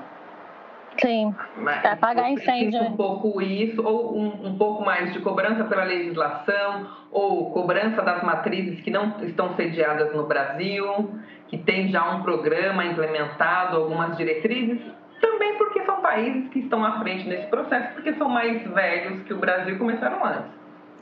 [0.99, 2.81] Sim, para apagar incêndio.
[2.81, 8.23] Um pouco isso, ou um, um, pouco mais de cobrança pela legislação, ou cobrança das
[8.23, 11.09] matrizes que não estão sediadas no Brasil,
[11.47, 14.79] que tem já um programa implementado, algumas diretrizes,
[15.19, 19.33] também porque são países que estão à frente nesse processo, porque são mais velhos que
[19.33, 20.55] o Brasil começaram antes.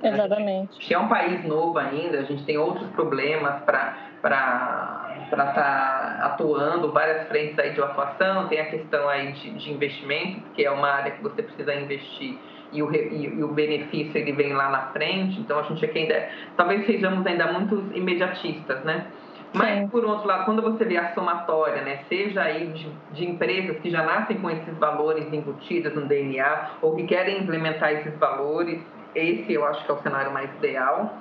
[0.04, 0.70] Exatamente.
[0.70, 6.20] A gente é um país novo ainda, a gente tem outros problemas para estar tá
[6.26, 10.72] atuando, várias frentes aí de atuação, tem a questão aí de, de investimento, que é
[10.72, 12.38] uma área que você precisa investir
[12.74, 16.00] e o, e, e, o benefício ele vem lá na frente, então a gente aqui
[16.00, 19.06] ainda, talvez sejamos ainda muito imediatistas, né?
[19.54, 23.78] Mas, por outro lado, quando você vê a somatória, né, seja aí de, de, empresas
[23.82, 28.82] que já nascem com esses valores embutidos no DNA ou que querem implementar esses valores,
[29.14, 31.14] esse eu acho que é o cenário mais ideal.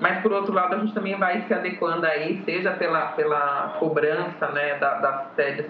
[0.00, 4.48] Mas, por outro lado, a gente também vai se adequando aí, seja pela, pela cobrança
[4.48, 5.66] né, da, das sedes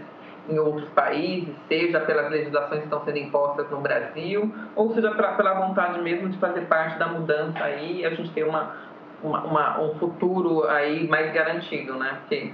[0.49, 5.33] em outros países, seja pelas legislações que estão sendo impostas no Brasil, ou seja pela,
[5.33, 8.75] pela vontade mesmo de fazer parte da mudança aí, a gente ter uma,
[9.23, 12.19] uma, uma, um futuro aí mais garantido, né?
[12.21, 12.53] Porque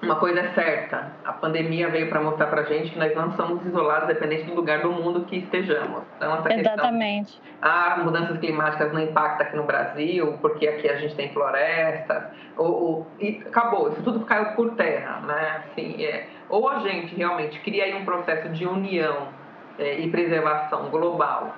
[0.00, 3.64] uma coisa é certa, a pandemia veio para mostrar para gente que nós não somos
[3.66, 6.02] isolados, dependente do lugar do mundo que estejamos.
[6.16, 7.32] Então, essa Exatamente.
[7.32, 12.24] Questão, ah, mudanças climáticas não impactam aqui no Brasil, porque aqui a gente tem florestas,
[12.56, 15.64] ou, ou, e acabou, isso tudo caiu por terra, né?
[15.64, 19.28] Assim, é, ou a gente realmente cria aí um processo de união
[19.78, 21.54] é, e preservação global,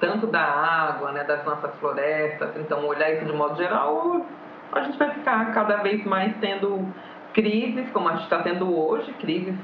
[0.00, 4.24] tanto da água, né, das nossas florestas, então olhar isso de modo geral,
[4.72, 6.86] a gente vai ficar cada vez mais tendo
[7.34, 9.54] crises, como a gente está tendo hoje, crises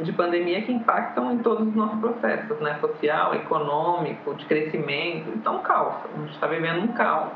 [0.00, 2.78] de pandemia que impactam em todos os nossos processos, né?
[2.80, 5.30] Social, econômico, de crescimento.
[5.34, 5.94] Então, caos.
[6.14, 7.32] A gente está vivendo um caos.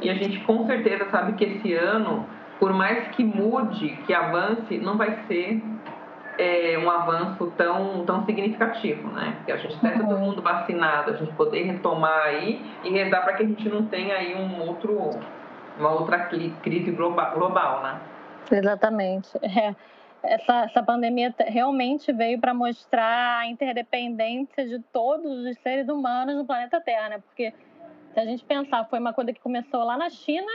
[0.00, 2.26] E a gente com certeza sabe que esse ano,
[2.58, 5.62] por mais que mude, que avance, não vai ser
[6.38, 9.34] é, um avanço tão, tão significativo, né?
[9.38, 10.18] Porque a gente está todo uhum.
[10.18, 14.16] mundo vacinado, a gente poder retomar aí e rezar para que a gente não tenha
[14.16, 15.10] aí um outro,
[15.78, 16.18] uma outra
[16.62, 18.00] crise global, global né?
[18.50, 19.30] Exatamente.
[19.42, 19.74] É.
[20.22, 26.44] Essa, essa pandemia realmente veio para mostrar a interdependência de todos os seres humanos no
[26.44, 27.18] planeta Terra, né?
[27.18, 27.52] Porque
[28.14, 30.46] se a gente pensar, foi uma coisa que começou lá na China,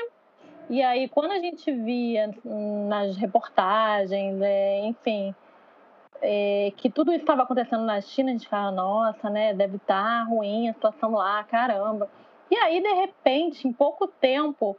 [0.70, 2.34] e aí quando a gente via
[2.88, 5.36] nas reportagens, é, enfim,
[6.22, 9.54] é, que tudo isso estava acontecendo na China, a gente ficava, nossa, né?
[9.54, 12.10] Deve estar tá ruim a situação lá, caramba.
[12.50, 14.78] E aí, de repente, em pouco tempo,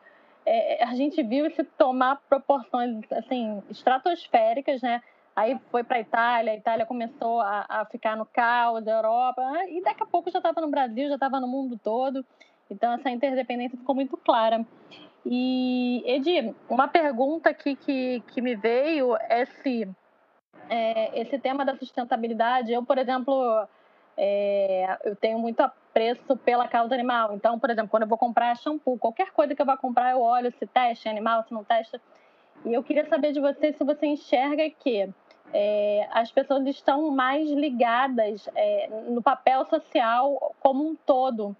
[0.49, 5.03] é, a gente viu isso tomar proporções assim estratosféricas, né?
[5.37, 9.43] Aí foi para a Itália, a Itália começou a, a, ficar no caos, a Europa,
[9.69, 12.25] e daqui a pouco já estava no Brasil, já estava no mundo todo.
[12.71, 14.67] Então essa interdependência ficou muito clara.
[15.25, 19.89] E, Edi, uma pergunta aqui que, que me veio é se
[20.69, 23.67] é, esse tema da sustentabilidade, eu, por exemplo,
[24.21, 27.35] é, eu tenho muito apreço pela causa animal.
[27.35, 30.21] Então, por exemplo, quando eu vou comprar shampoo, qualquer coisa que eu vá comprar, eu
[30.21, 32.01] olho se testa animal, se não testa.
[32.65, 35.09] E eu queria saber de você se você enxerga que
[35.55, 41.57] é, as pessoas estão mais ligadas é, no papel social como um todo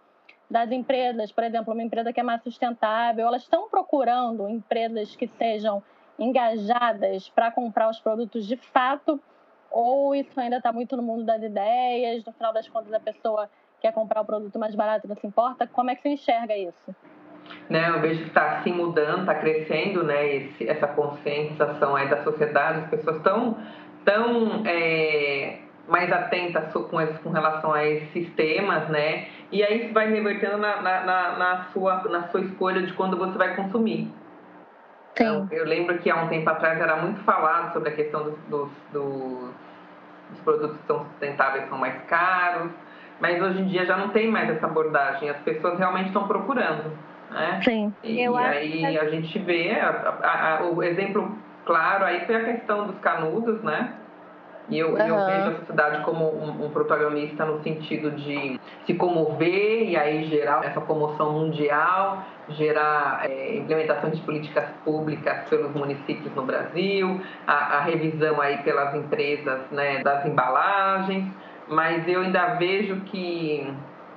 [0.51, 1.31] das empresas.
[1.31, 5.81] Por exemplo, uma empresa que é mais sustentável, elas estão procurando empresas que sejam
[6.19, 9.21] engajadas para comprar os produtos de fato
[9.71, 13.49] ou isso ainda está muito no mundo das ideias, no final das contas a pessoa
[13.81, 15.67] quer comprar o produto mais barato e não se importa?
[15.67, 16.95] Como é que você enxerga isso?
[17.71, 22.23] Né, eu vejo que está se mudando, está crescendo né, esse, essa conscientização aí da
[22.23, 23.57] sociedade, as pessoas estão
[24.05, 29.27] tão, é, mais atentas com, esse, com relação a esses temas, né?
[29.51, 33.17] E aí isso vai revertendo na, na, na, na, sua, na sua escolha de quando
[33.17, 34.11] você vai consumir.
[35.21, 38.39] Então, eu lembro que há um tempo atrás era muito falado sobre a questão dos,
[38.49, 39.51] dos, dos,
[40.45, 42.71] produtos que são sustentáveis são mais caros,
[43.21, 46.93] mas hoje em dia já não tem mais essa abordagem, as pessoas realmente estão procurando.
[47.31, 47.61] Né?
[47.65, 47.93] Sim.
[48.05, 48.99] E, eu aí que...
[48.99, 53.61] a gente vê, a, a, a, o exemplo claro aí foi a questão dos canudos,
[53.63, 53.95] né?
[54.71, 54.99] E eu, uhum.
[54.99, 60.25] eu vejo a sociedade como um, um, protagonista no sentido de se comover e aí
[60.27, 67.79] gerar essa comoção mundial, gerar é, implementação de políticas públicas pelos municípios no Brasil, a,
[67.79, 71.27] a revisão aí pelas empresas né, das embalagens,
[71.69, 73.73] mas eu ainda vejo que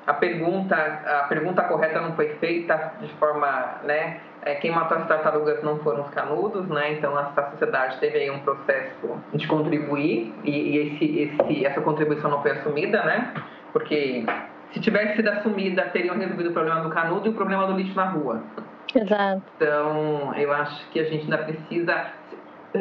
[0.08, 5.08] a pergunta, a pergunta correta não foi feita de forma, né, é, quem matou as
[5.08, 6.94] tartarugas não foram os canudos, né?
[6.94, 11.80] Então a, a sociedade teve aí um processo de contribuir e, e esse, esse, essa
[11.82, 13.34] contribuição não foi assumida, né?
[13.72, 14.26] Porque
[14.74, 17.96] se tivesse sido assumida, teriam resolvido o problema do canudo e o problema do lixo
[17.96, 18.42] na rua.
[18.94, 19.42] Exato.
[19.56, 22.12] Então, eu acho que a gente ainda precisa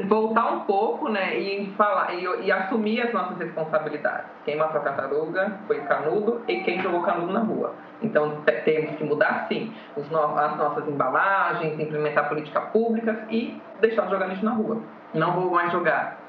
[0.07, 4.27] voltar um pouco, né, e falar e, e, assumir as nossas responsabilidades.
[4.45, 7.75] Quem matou a tartaruga foi o canudo e quem jogou canudo na rua.
[8.01, 9.73] Então temos que mudar sim
[10.11, 14.81] no, as nossas embalagens, implementar políticas públicas e deixar de jogar lixo na rua.
[15.13, 16.20] Não vou mais jogar.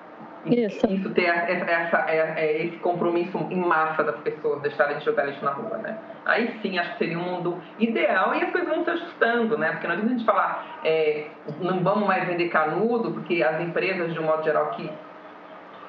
[0.45, 0.87] Isso.
[0.87, 5.43] Isso ter essa, é, é esse compromisso em massa das pessoas deixarem de jogar lixo
[5.45, 5.97] na rua, né?
[6.25, 9.71] Aí sim, acho que seria um mundo ideal e as coisas vão se ajustando, né?
[9.71, 11.27] Porque não adianta a gente falar, é,
[11.59, 14.89] não vamos mais vender canudo, porque as empresas, de um modo geral, que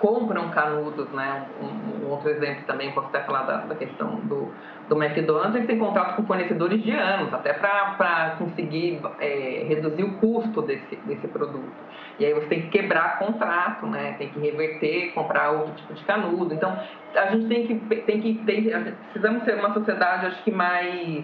[0.02, 1.46] compram canudos, né?
[1.62, 4.52] Um, um outro exemplo também, posso até falar da, da questão do,
[4.88, 10.14] do McDonald's, eles têm contrato com fornecedores de anos, até para conseguir é, reduzir o
[10.14, 11.72] custo desse, desse produto.
[12.18, 14.16] E aí você tem que quebrar contrato, né?
[14.18, 16.52] Tem que reverter, comprar outro tipo de canudo.
[16.52, 16.76] Então,
[17.14, 18.64] a gente tem que tem que tem,
[19.12, 21.22] precisamos ser uma sociedade, acho que mais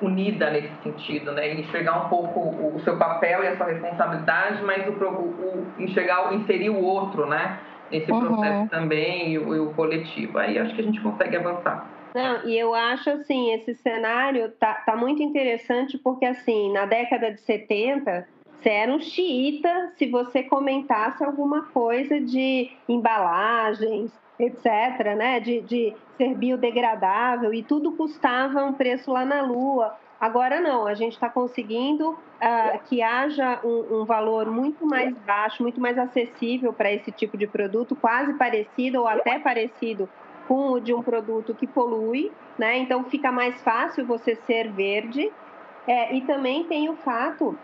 [0.00, 1.52] unida nesse sentido, né?
[1.52, 6.32] E enxergar um pouco o seu papel e a sua responsabilidade, mas o, o enxergar,
[6.32, 7.58] inserir o outro, né?
[8.02, 8.26] Uhum.
[8.26, 10.38] processo também e o, e o coletivo.
[10.38, 11.86] Aí acho que a gente consegue avançar.
[12.14, 17.32] Não, e eu acho assim, esse cenário tá, tá muito interessante porque assim, na década
[17.32, 18.28] de 70,
[18.60, 25.40] você era um xiita se você comentasse alguma coisa de embalagens, etc., né?
[25.40, 29.92] de, de ser biodegradável e tudo custava um preço lá na Lua.
[30.24, 35.62] Agora não, a gente está conseguindo uh, que haja um, um, valor muito mais baixo,
[35.62, 40.08] muito mais acessível para esse tipo de produto, quase parecido ou até parecido
[40.48, 42.78] com o de um produto que polui, né?
[42.78, 45.30] Então fica mais fácil você ser verde.
[45.86, 47.54] É, e também tem o fato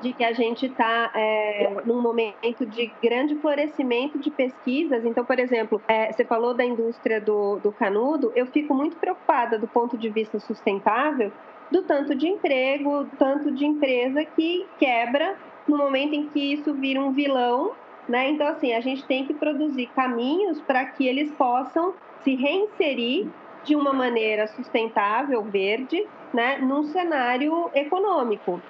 [0.00, 5.04] de que a gente está é, num momento de grande florescimento de pesquisas.
[5.04, 9.58] Então, por exemplo, é, você falou da indústria do, do canudo, eu fico muito preocupada
[9.58, 11.32] do ponto de vista sustentável,
[11.70, 17.00] do tanto de emprego, tanto de empresa que quebra no momento em que isso vira
[17.00, 17.72] um vilão.
[18.08, 18.30] Né?
[18.30, 23.28] Então, assim, a gente tem que produzir caminhos para que eles possam se reinserir
[23.64, 28.60] de uma maneira sustentável, verde, né, num cenário econômico.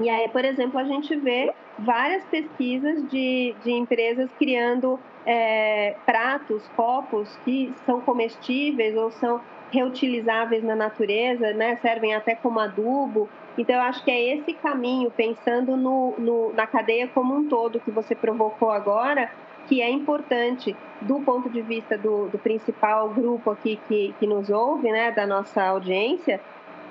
[0.00, 6.66] E aí, por exemplo, a gente vê várias pesquisas de, de empresas criando é, pratos,
[6.74, 11.76] copos que são comestíveis ou são reutilizáveis na natureza, né?
[11.76, 13.28] servem até como adubo.
[13.56, 17.80] Então, eu acho que é esse caminho, pensando no, no, na cadeia como um todo
[17.80, 19.30] que você provocou agora,
[19.66, 24.50] que é importante do ponto de vista do, do principal grupo aqui que, que nos
[24.50, 26.40] ouve, né, da nossa audiência,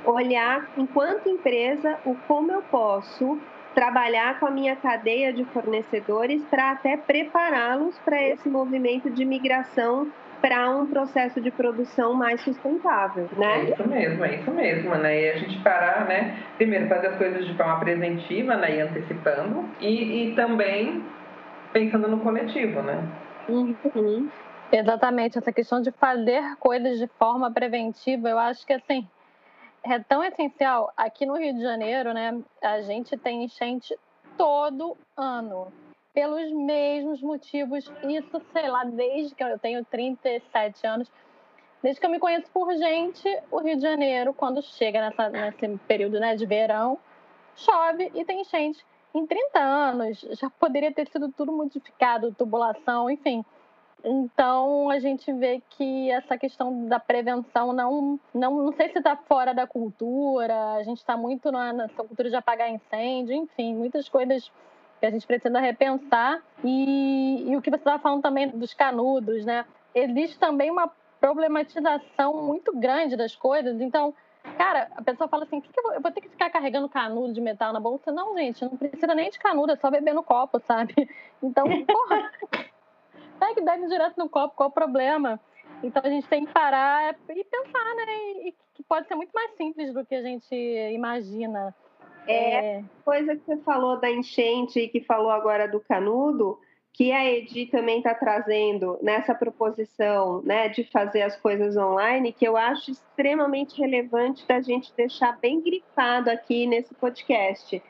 [0.05, 3.37] olhar enquanto empresa o como eu posso
[3.75, 10.07] trabalhar com a minha cadeia de fornecedores para até prepará-los para esse movimento de migração
[10.41, 13.59] para um processo de produção mais sustentável, né?
[13.59, 15.21] É isso mesmo, é isso mesmo, né?
[15.21, 16.37] E a gente parar, né?
[16.57, 18.77] Primeiro, fazer as coisas de forma preventiva, né?
[18.77, 19.65] E antecipando.
[19.79, 21.03] E, e também
[21.73, 23.03] pensando no coletivo, né?
[23.47, 24.29] Uhum.
[24.71, 29.07] Exatamente, essa questão de fazer coisas de forma preventiva, eu acho que assim
[29.83, 30.91] é tão essencial.
[30.95, 33.97] Aqui no Rio de Janeiro, né, a gente tem enchente
[34.37, 35.67] todo ano,
[36.13, 37.91] pelos mesmos motivos.
[38.03, 41.11] Isso, sei lá, desde que eu tenho 37 anos,
[41.81, 45.77] desde que eu me conheço por gente, o Rio de Janeiro, quando chega nessa, nesse
[45.87, 46.97] período né, de verão,
[47.55, 48.85] chove e tem enchente.
[49.13, 53.43] Em 30 anos já poderia ter sido tudo modificado, tubulação, enfim.
[54.03, 59.15] Então a gente vê que essa questão da prevenção não, não, não sei se está
[59.15, 64.07] fora da cultura, a gente está muito na, nessa cultura de apagar incêndio, enfim, muitas
[64.07, 64.49] coisas
[64.99, 66.41] que a gente precisa repensar.
[66.63, 69.65] E, e o que você estava falando também dos canudos, né?
[69.93, 74.13] Existe também uma problematização muito grande das coisas, então
[74.57, 76.89] Cara, a pessoa fala assim: que que eu, vou, eu, vou, ter que ficar carregando
[76.89, 78.11] canudo de metal na bolsa?
[78.11, 80.93] Não, gente, não precisa nem de canudo, é só beber no copo, sabe?
[81.41, 82.31] Então, porra,
[83.39, 85.39] pega e bebe direto no copo, qual o problema?
[85.81, 88.03] Então a gente tem que parar e pensar, né?
[88.43, 90.53] E que pode ser muito mais simples do que a gente
[90.93, 91.73] imagina.
[92.29, 92.83] É, é...
[93.03, 96.59] coisa que você falou da enchente e que falou agora do canudo,
[96.93, 102.45] que a Edi também está trazendo nessa proposição né, de fazer as coisas online, que
[102.45, 107.81] eu acho extremamente relevante da gente deixar bem grifado aqui nesse podcast.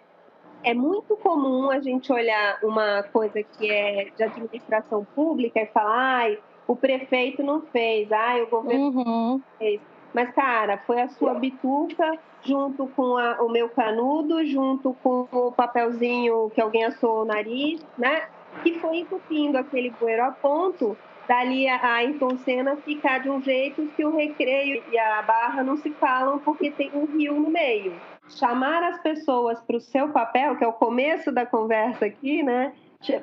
[0.63, 6.17] É muito comum a gente olhar uma coisa que é de administração pública e falar,
[6.19, 9.03] ai, o prefeito não fez, ai, o governo uhum.
[9.03, 9.81] não fez.
[10.13, 15.51] Mas, cara, foi a sua bituca junto com a, o meu canudo, junto com o
[15.51, 18.27] papelzinho que alguém assou o nariz, né?
[18.63, 20.97] que foi entupindo aquele bueiro a ponto
[21.27, 25.77] dali a Ayrton Senna ficar de um jeito que o recreio e a barra não
[25.77, 27.93] se falam porque tem um rio no meio.
[28.27, 32.73] Chamar as pessoas para o seu papel, que é o começo da conversa aqui, né?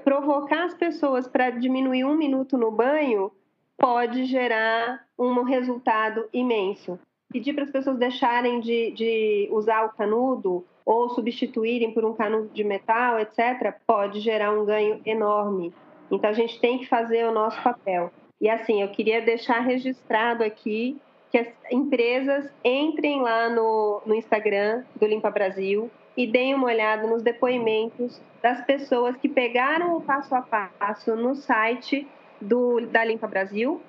[0.05, 3.30] Provocar as pessoas para diminuir um minuto no banho
[3.77, 6.99] pode gerar um resultado imenso.
[7.31, 12.49] Pedir para as pessoas deixarem de, de usar o canudo ou substituírem por um canudo
[12.49, 15.74] de metal, etc., pode gerar um ganho enorme.
[16.11, 18.12] Então a gente tem que fazer o nosso papel.
[18.41, 20.97] E assim, eu queria deixar registrado aqui
[21.31, 27.07] que as empresas entrem lá no, no Instagram do Limpa Brasil e deem uma olhada
[27.07, 32.07] nos depoimentos das pessoas que pegaram o passo a passo no site
[32.41, 33.80] do, da Limpa Brasil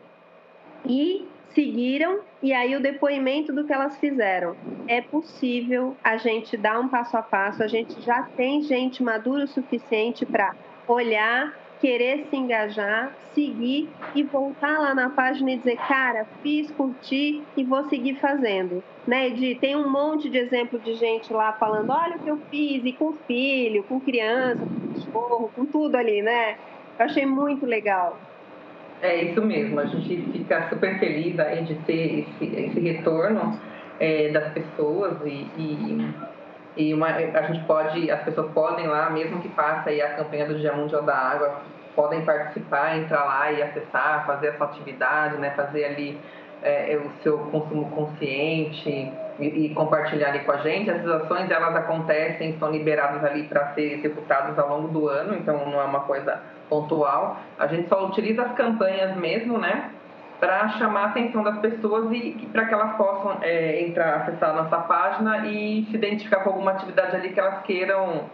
[0.86, 4.56] e seguiram e aí o depoimento do que elas fizeram.
[4.88, 9.46] É possível a gente dar um passo a passo, a gente já tem gente madura
[9.46, 10.54] o suficiente para
[10.88, 17.44] olhar, querer se engajar, seguir e voltar lá na página e dizer, cara, fiz, curti
[17.56, 18.84] e vou seguir fazendo.
[19.06, 22.38] Né, de, tem um monte de exemplo de gente lá falando, olha o que eu
[22.52, 26.58] fiz, e com filho, com criança, com cachorro, com tudo ali, né?
[27.00, 28.18] Eu achei muito legal.
[29.02, 33.60] É isso mesmo, a gente fica super feliz aí de ter esse, esse retorno
[34.00, 36.14] é, das pessoas e, e,
[36.76, 40.48] e uma, a gente pode, as pessoas podem lá, mesmo que passe aí a campanha
[40.48, 41.62] do Dia Mundial da Água,
[41.96, 46.20] podem participar, entrar lá e acessar, fazer a sua atividade, né, fazer ali
[46.64, 48.90] é, é, o seu consumo consciente
[49.40, 50.90] e, e, compartilhar ali com a gente.
[50.90, 55.70] As ações elas acontecem, são liberadas ali para ser executadas ao longo do ano, então
[55.70, 57.38] não é uma coisa pontual.
[57.58, 59.92] A gente só utiliza as campanhas mesmo, né?
[60.40, 64.64] Para chamar a atenção das pessoas e, para que elas possam é, entrar, acessar a
[64.64, 68.26] nossa página e se identificar com alguma atividade ali que elas queiram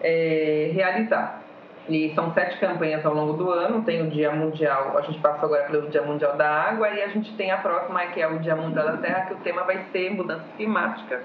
[0.00, 1.42] é, realizar.
[1.88, 3.82] E são sete campanhas ao longo do ano.
[3.82, 7.08] Tem o Dia Mundial, a gente passou agora pelo Dia Mundial da Água e a
[7.08, 9.84] gente tem a próxima, que é o Dia Mundial da Terra, que o tema vai
[9.90, 11.22] ser mudanças climáticas.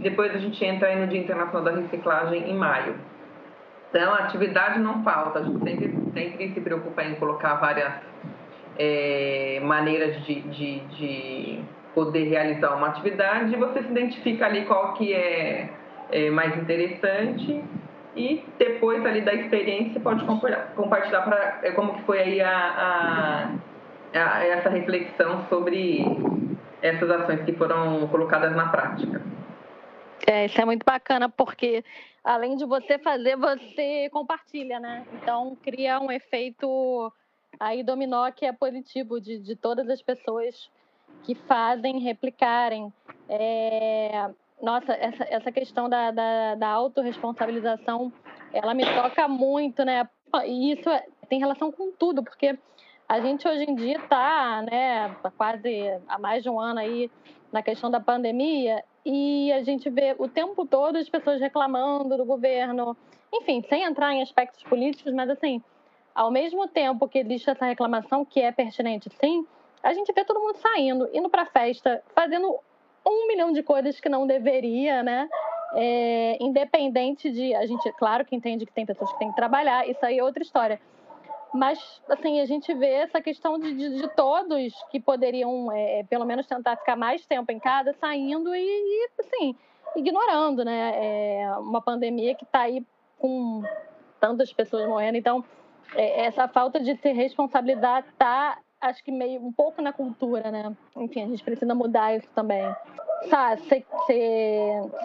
[0.00, 2.94] Depois a gente entra aí no Dia Internacional da Reciclagem em maio.
[3.90, 5.38] Então, atividade não falta.
[5.38, 7.92] A gente sempre, sempre se preocupa em colocar várias
[8.78, 11.64] é, maneiras de, de, de,
[11.94, 13.56] poder realizar uma atividade.
[13.56, 15.70] Você se identifica ali qual que é,
[16.10, 17.64] é mais interessante
[18.14, 23.50] e depois ali da experiência pode compartilhar para é, como que foi aí a,
[24.14, 26.04] a, a, essa reflexão sobre
[26.82, 29.20] essas ações que foram colocadas na prática.
[30.26, 31.82] É, isso é muito bacana porque
[32.22, 35.06] além de você fazer, você compartilha, né?
[35.14, 37.12] Então cria um efeito
[37.58, 40.70] aí dominó que é positivo de, de todas as pessoas
[41.22, 42.92] que fazem replicarem.
[43.28, 44.30] É,
[44.62, 48.12] nossa, essa, essa questão da, da, da autorresponsabilização,
[48.52, 50.08] ela me toca muito, né?
[50.44, 52.58] E isso é, tem relação com tudo, porque
[53.08, 57.10] a gente hoje em dia está, né, quase há mais de um ano aí
[57.50, 62.26] na questão da pandemia e a gente vê o tempo todo as pessoas reclamando do
[62.26, 62.94] governo,
[63.32, 65.62] enfim, sem entrar em aspectos políticos, mas assim,
[66.14, 69.46] ao mesmo tempo que existe essa reclamação que é pertinente, sim,
[69.82, 72.54] a gente vê todo mundo saindo, indo para festa, fazendo
[73.06, 75.26] um milhão de coisas que não deveria, né?
[75.72, 79.88] É, independente de a gente, claro que entende que tem pessoas que têm que trabalhar,
[79.88, 80.78] isso aí é outra história.
[81.52, 81.78] Mas,
[82.08, 86.46] assim, a gente vê essa questão de, de, de todos que poderiam, é, pelo menos,
[86.46, 89.56] tentar ficar mais tempo em casa, saindo e, e assim,
[89.96, 90.92] ignorando, né?
[91.42, 92.84] É uma pandemia que está aí
[93.18, 93.62] com
[94.20, 95.16] tantas pessoas morrendo.
[95.16, 95.44] Então,
[95.94, 100.76] é, essa falta de ter responsabilidade está, acho que, meio um pouco na cultura, né?
[100.96, 102.62] Enfim, a gente precisa mudar isso também.
[103.30, 103.84] Sá, você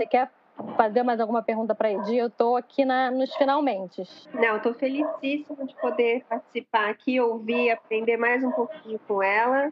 [0.10, 0.30] quer
[0.76, 2.18] fazer mais alguma pergunta para Edi?
[2.18, 4.04] Eu estou aqui na, nos finalmente.
[4.34, 9.72] Não, estou felicíssima de poder participar aqui, ouvir, aprender mais um pouquinho com ela.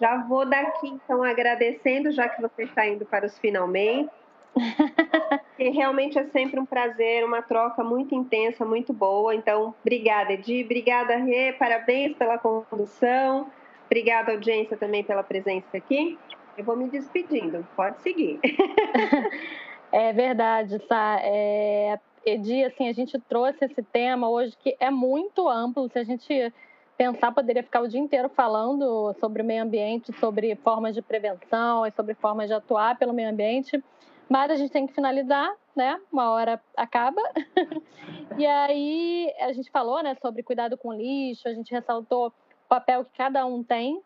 [0.00, 4.10] Já vou daqui, então, agradecendo, já que você está indo para os finalmente.
[5.56, 9.34] que realmente é sempre um prazer, uma troca muito intensa, muito boa.
[9.34, 10.64] Então, obrigada, Edi.
[10.64, 11.52] Obrigada, Rê.
[11.52, 13.50] Parabéns pela condução.
[13.86, 16.18] Obrigada, audiência, também pela presença aqui.
[16.56, 17.66] Eu vou me despedindo.
[17.76, 18.40] Pode seguir.
[19.98, 21.18] É verdade, tá?
[21.22, 25.88] É, Edi, assim, a gente trouxe esse tema hoje que é muito amplo.
[25.88, 26.52] Se a gente
[26.98, 31.90] pensar, poderia ficar o dia inteiro falando sobre meio ambiente, sobre formas de prevenção e
[31.92, 33.82] sobre formas de atuar pelo meio ambiente.
[34.28, 35.98] Mas a gente tem que finalizar, né?
[36.12, 37.22] Uma hora acaba.
[38.36, 43.02] e aí a gente falou, né, sobre cuidado com lixo, a gente ressaltou o papel
[43.02, 44.02] que cada um tem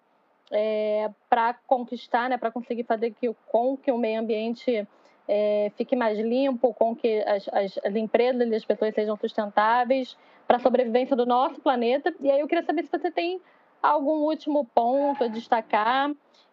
[0.53, 4.87] é, para conquistar, né, para conseguir fazer que, com que o meio ambiente
[5.33, 10.19] é, fique mais limpo, com que as, as, as empresas e as pessoas sejam sustentáveis
[10.45, 12.13] para a sobrevivência do nosso planeta.
[12.19, 13.41] E aí eu queria saber se você tem
[13.81, 16.11] algum último ponto a destacar.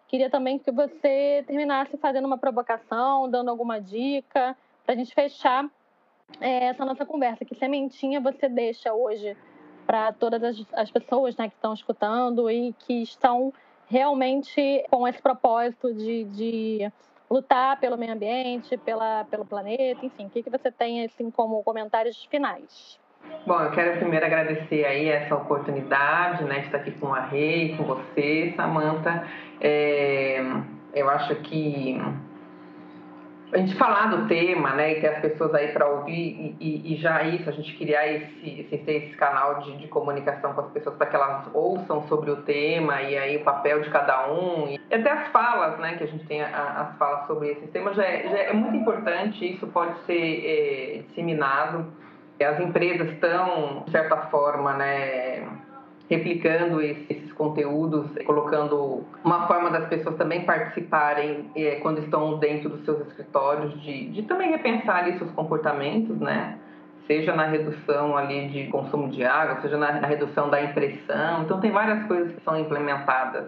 [0.07, 4.55] Queria também que você terminasse fazendo uma provocação, dando alguma dica,
[4.86, 5.65] para a gente fechar
[6.39, 7.43] é, essa nossa conversa.
[7.43, 9.36] Que sementinha você deixa hoje
[9.88, 13.51] para todas as, as pessoas né, que estão escutando e que estão
[13.88, 16.91] realmente com esse propósito de, de
[17.30, 21.63] lutar pelo meio ambiente, pela, pelo planeta, enfim, o que, que você tem assim como
[21.63, 22.99] comentários finais?
[23.45, 27.75] Bom, eu quero primeiro agradecer aí essa oportunidade, né, de estar aqui com a Rei,
[27.75, 29.28] com você, Samantha.
[29.59, 30.39] É,
[30.93, 31.99] eu acho que
[33.53, 36.97] a gente falar do tema, né, e ter as pessoas aí para ouvir, e, e,
[36.97, 40.97] já isso, a gente criar esse, esse, esse canal de, de comunicação com as pessoas
[40.97, 44.93] para que elas ouçam sobre o tema e aí o papel de cada um, e
[44.93, 48.03] até as falas, né, que a gente tem a, as falas sobre esse tema, já
[48.03, 51.85] é, já é muito importante, isso pode ser é, disseminado.
[52.39, 55.47] As empresas estão, de certa forma, né,
[56.09, 62.83] replicando esses conteúdos, colocando uma forma das pessoas também participarem é, quando estão dentro dos
[62.83, 66.57] seus escritórios, de, de também repensar ali seus comportamentos, né?
[67.05, 71.43] Seja na redução ali de consumo de água, seja na, na redução da impressão.
[71.43, 73.45] Então tem várias coisas que são implementadas.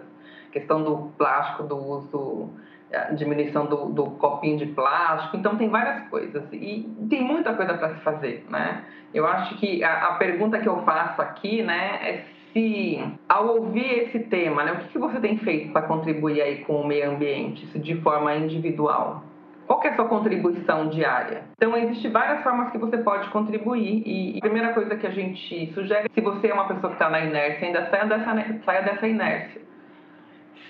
[0.50, 2.50] Questão do plástico, do uso
[2.92, 7.74] a diminuição do, do, copinho de plástico, então tem várias coisas e tem muita coisa
[7.74, 8.84] para se fazer, né?
[9.14, 14.04] Eu acho que a, a, pergunta que eu faço aqui, né, é se ao ouvir
[14.04, 17.10] esse tema, né, o que, que você tem feito para contribuir aí com o meio
[17.10, 19.22] ambiente, isso de forma individual?
[19.66, 21.44] Qual é a sua contribuição diária?
[21.56, 25.72] Então, existem várias formas que você pode contribuir e a primeira coisa que a gente
[25.72, 29.06] sugere, se você é uma pessoa que está na inércia, ainda saia dessa, saia dessa
[29.06, 29.69] inércia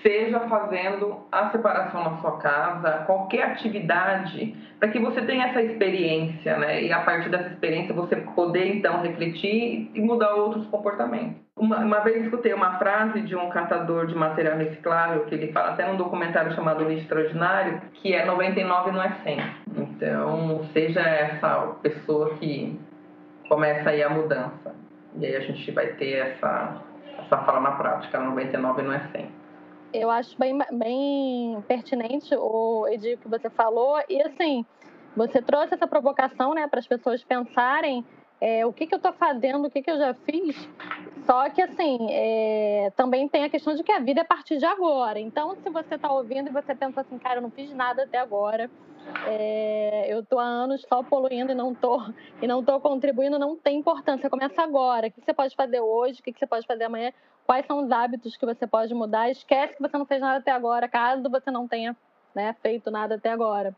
[0.01, 6.57] seja fazendo a separação na sua casa, qualquer atividade, para que você tenha essa experiência,
[6.57, 6.83] né?
[6.83, 11.41] E a partir dessa experiência você poder então refletir e mudar outros comportamentos.
[11.55, 15.71] Uma, uma vez escutei uma frase de um catador de material reciclável que ele fala
[15.71, 19.39] até num documentário chamado Lixo Extraordinário, que é 99 não é 100.
[19.77, 22.79] Então, seja essa pessoa que
[23.47, 24.73] começa aí a mudança.
[25.19, 26.81] E aí a gente vai ter essa,
[27.19, 29.40] essa fala na prática, 99 não é 100
[29.93, 34.01] eu acho bem, bem pertinente o Edir que você falou.
[34.09, 34.65] E assim,
[35.15, 38.05] você trouxe essa provocação né, para as pessoas pensarem
[38.39, 40.67] é, o que, que eu estou fazendo, o que, que eu já fiz.
[41.25, 44.57] Só que, assim, é, também tem a questão de que a vida é a partir
[44.57, 45.19] de agora.
[45.19, 48.17] Então, se você está ouvindo e você pensa assim, cara, eu não fiz nada até
[48.17, 48.69] agora,
[49.27, 52.01] é, eu estou há anos só poluindo e não estou
[52.41, 54.29] e não tô contribuindo, não tem importância.
[54.29, 55.07] Começa agora.
[55.07, 56.19] O que você pode fazer hoje?
[56.19, 57.11] O que você pode fazer amanhã?
[57.51, 59.29] Quais são os hábitos que você pode mudar?
[59.29, 61.93] Esquece que você não fez nada até agora, caso você não tenha
[62.33, 63.75] né, feito nada até agora.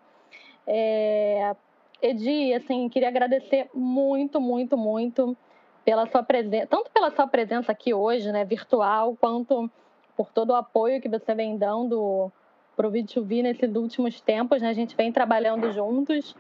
[0.68, 1.56] É,
[2.00, 5.36] Edi, assim, queria agradecer muito, muito, muito
[5.84, 9.68] pela sua presença, tanto pela sua presença aqui hoje, né, virtual, quanto
[10.16, 12.32] por todo o apoio que você vem dando
[12.76, 14.62] para o V2V nesses últimos tempos.
[14.62, 14.70] Né?
[14.70, 16.36] A gente vem trabalhando juntos.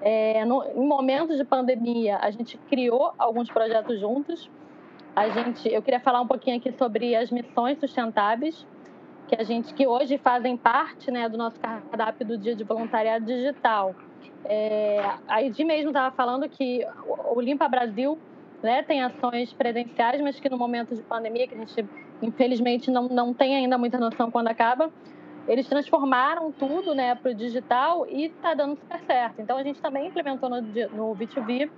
[0.00, 4.48] É, no, em momentos de pandemia, a gente criou alguns projetos juntos.
[5.16, 8.66] A gente, eu queria falar um pouquinho aqui sobre as missões sustentáveis,
[9.26, 13.24] que a gente que hoje fazem parte né, do nosso cardápio do Dia de Voluntariado
[13.24, 13.94] Digital.
[14.44, 16.86] É, a Edi mesmo estava falando que
[17.34, 18.18] o Limpa Brasil
[18.62, 21.88] né, tem ações presenciais, mas que no momento de pandemia, que a gente
[22.20, 24.92] infelizmente não, não tem ainda muita noção quando acaba,
[25.48, 29.40] eles transformaram tudo né, para o digital e está dando super certo.
[29.40, 31.70] Então a gente também implementou no, no B2B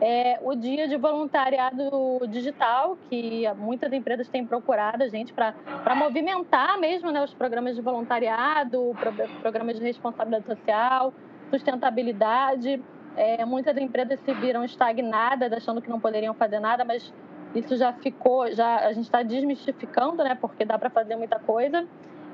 [0.00, 5.54] é, o dia de voluntariado digital, que muitas empresas têm procurado a gente para
[5.94, 8.94] movimentar mesmo né, os programas de voluntariado,
[9.40, 11.14] programas de responsabilidade social,
[11.50, 12.82] sustentabilidade.
[13.16, 17.12] É, muitas empresas se viram estagnadas, achando que não poderiam fazer nada, mas
[17.54, 20.34] isso já ficou, já a gente está desmistificando, né?
[20.38, 21.86] Porque dá para fazer muita coisa.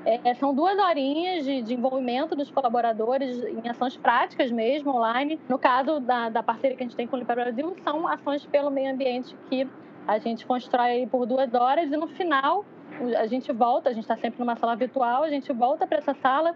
[0.05, 5.39] É, são duas horinhas de, de, envolvimento dos colaboradores em ações práticas mesmo, online.
[5.47, 8.45] No caso da, da parceria que a gente tem com o Limpa Brasil, são ações
[8.45, 9.67] pelo meio ambiente que
[10.05, 12.65] a gente constrói por duas horas e no final
[13.17, 16.13] a gente volta, a gente está sempre numa sala virtual, a gente volta para essa
[16.15, 16.53] sala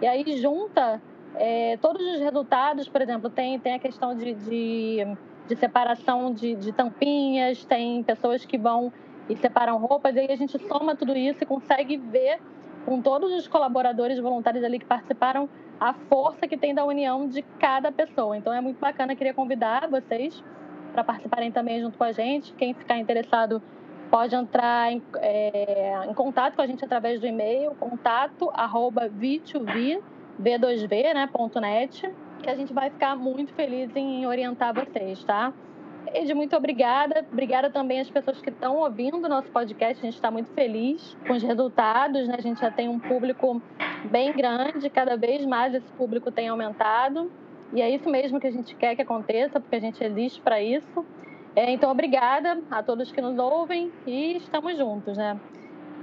[0.00, 1.00] e aí junta
[1.34, 4.98] é, todos os resultados, por exemplo, tem, tem a questão de, de,
[5.46, 8.90] de separação de, de tampinhas, tem pessoas que vão
[9.28, 12.40] e separam roupas, e aí a gente soma tudo isso e consegue ver
[12.86, 17.42] com todos os colaboradores voluntários ali que participaram a força que tem da união de
[17.58, 18.36] cada pessoa.
[18.36, 20.42] Então é muito bacana, queria convidar vocês
[20.92, 22.54] para participarem também junto com a gente.
[22.54, 23.60] Quem ficar interessado
[24.08, 30.00] pode entrar em, é, em contato com a gente através do e-mail contato arroba v2v,
[31.12, 32.08] né, ponto net,
[32.40, 35.52] que a gente vai ficar muito feliz em orientar vocês, tá?
[36.14, 37.24] Ed, muito obrigada.
[37.32, 39.98] Obrigada também às pessoas que estão ouvindo o nosso podcast.
[39.98, 42.26] A gente está muito feliz com os resultados.
[42.28, 42.34] Né?
[42.38, 43.60] A gente já tem um público
[44.10, 47.30] bem grande, cada vez mais esse público tem aumentado.
[47.72, 50.62] E é isso mesmo que a gente quer que aconteça, porque a gente existe para
[50.62, 51.04] isso.
[51.54, 55.40] É, então, obrigada a todos que nos ouvem e estamos juntos, né?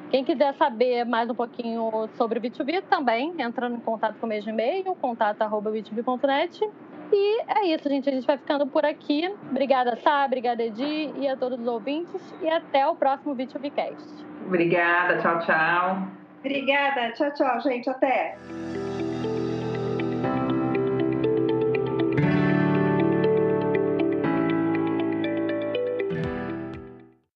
[0.09, 4.29] Quem quiser saber mais um pouquinho sobre o B2B também, entrando em contato com o
[4.29, 6.69] mesmo e-mail, contato.b2b.net.
[7.11, 8.09] E é isso, gente.
[8.09, 9.33] A gente vai ficando por aqui.
[9.49, 12.21] Obrigada, Sá, obrigada, Edi, e a todos os ouvintes.
[12.41, 14.25] E até o próximo B2Bcast.
[14.45, 16.07] Obrigada, tchau, tchau.
[16.39, 17.89] Obrigada, tchau, tchau, gente.
[17.89, 18.37] Até.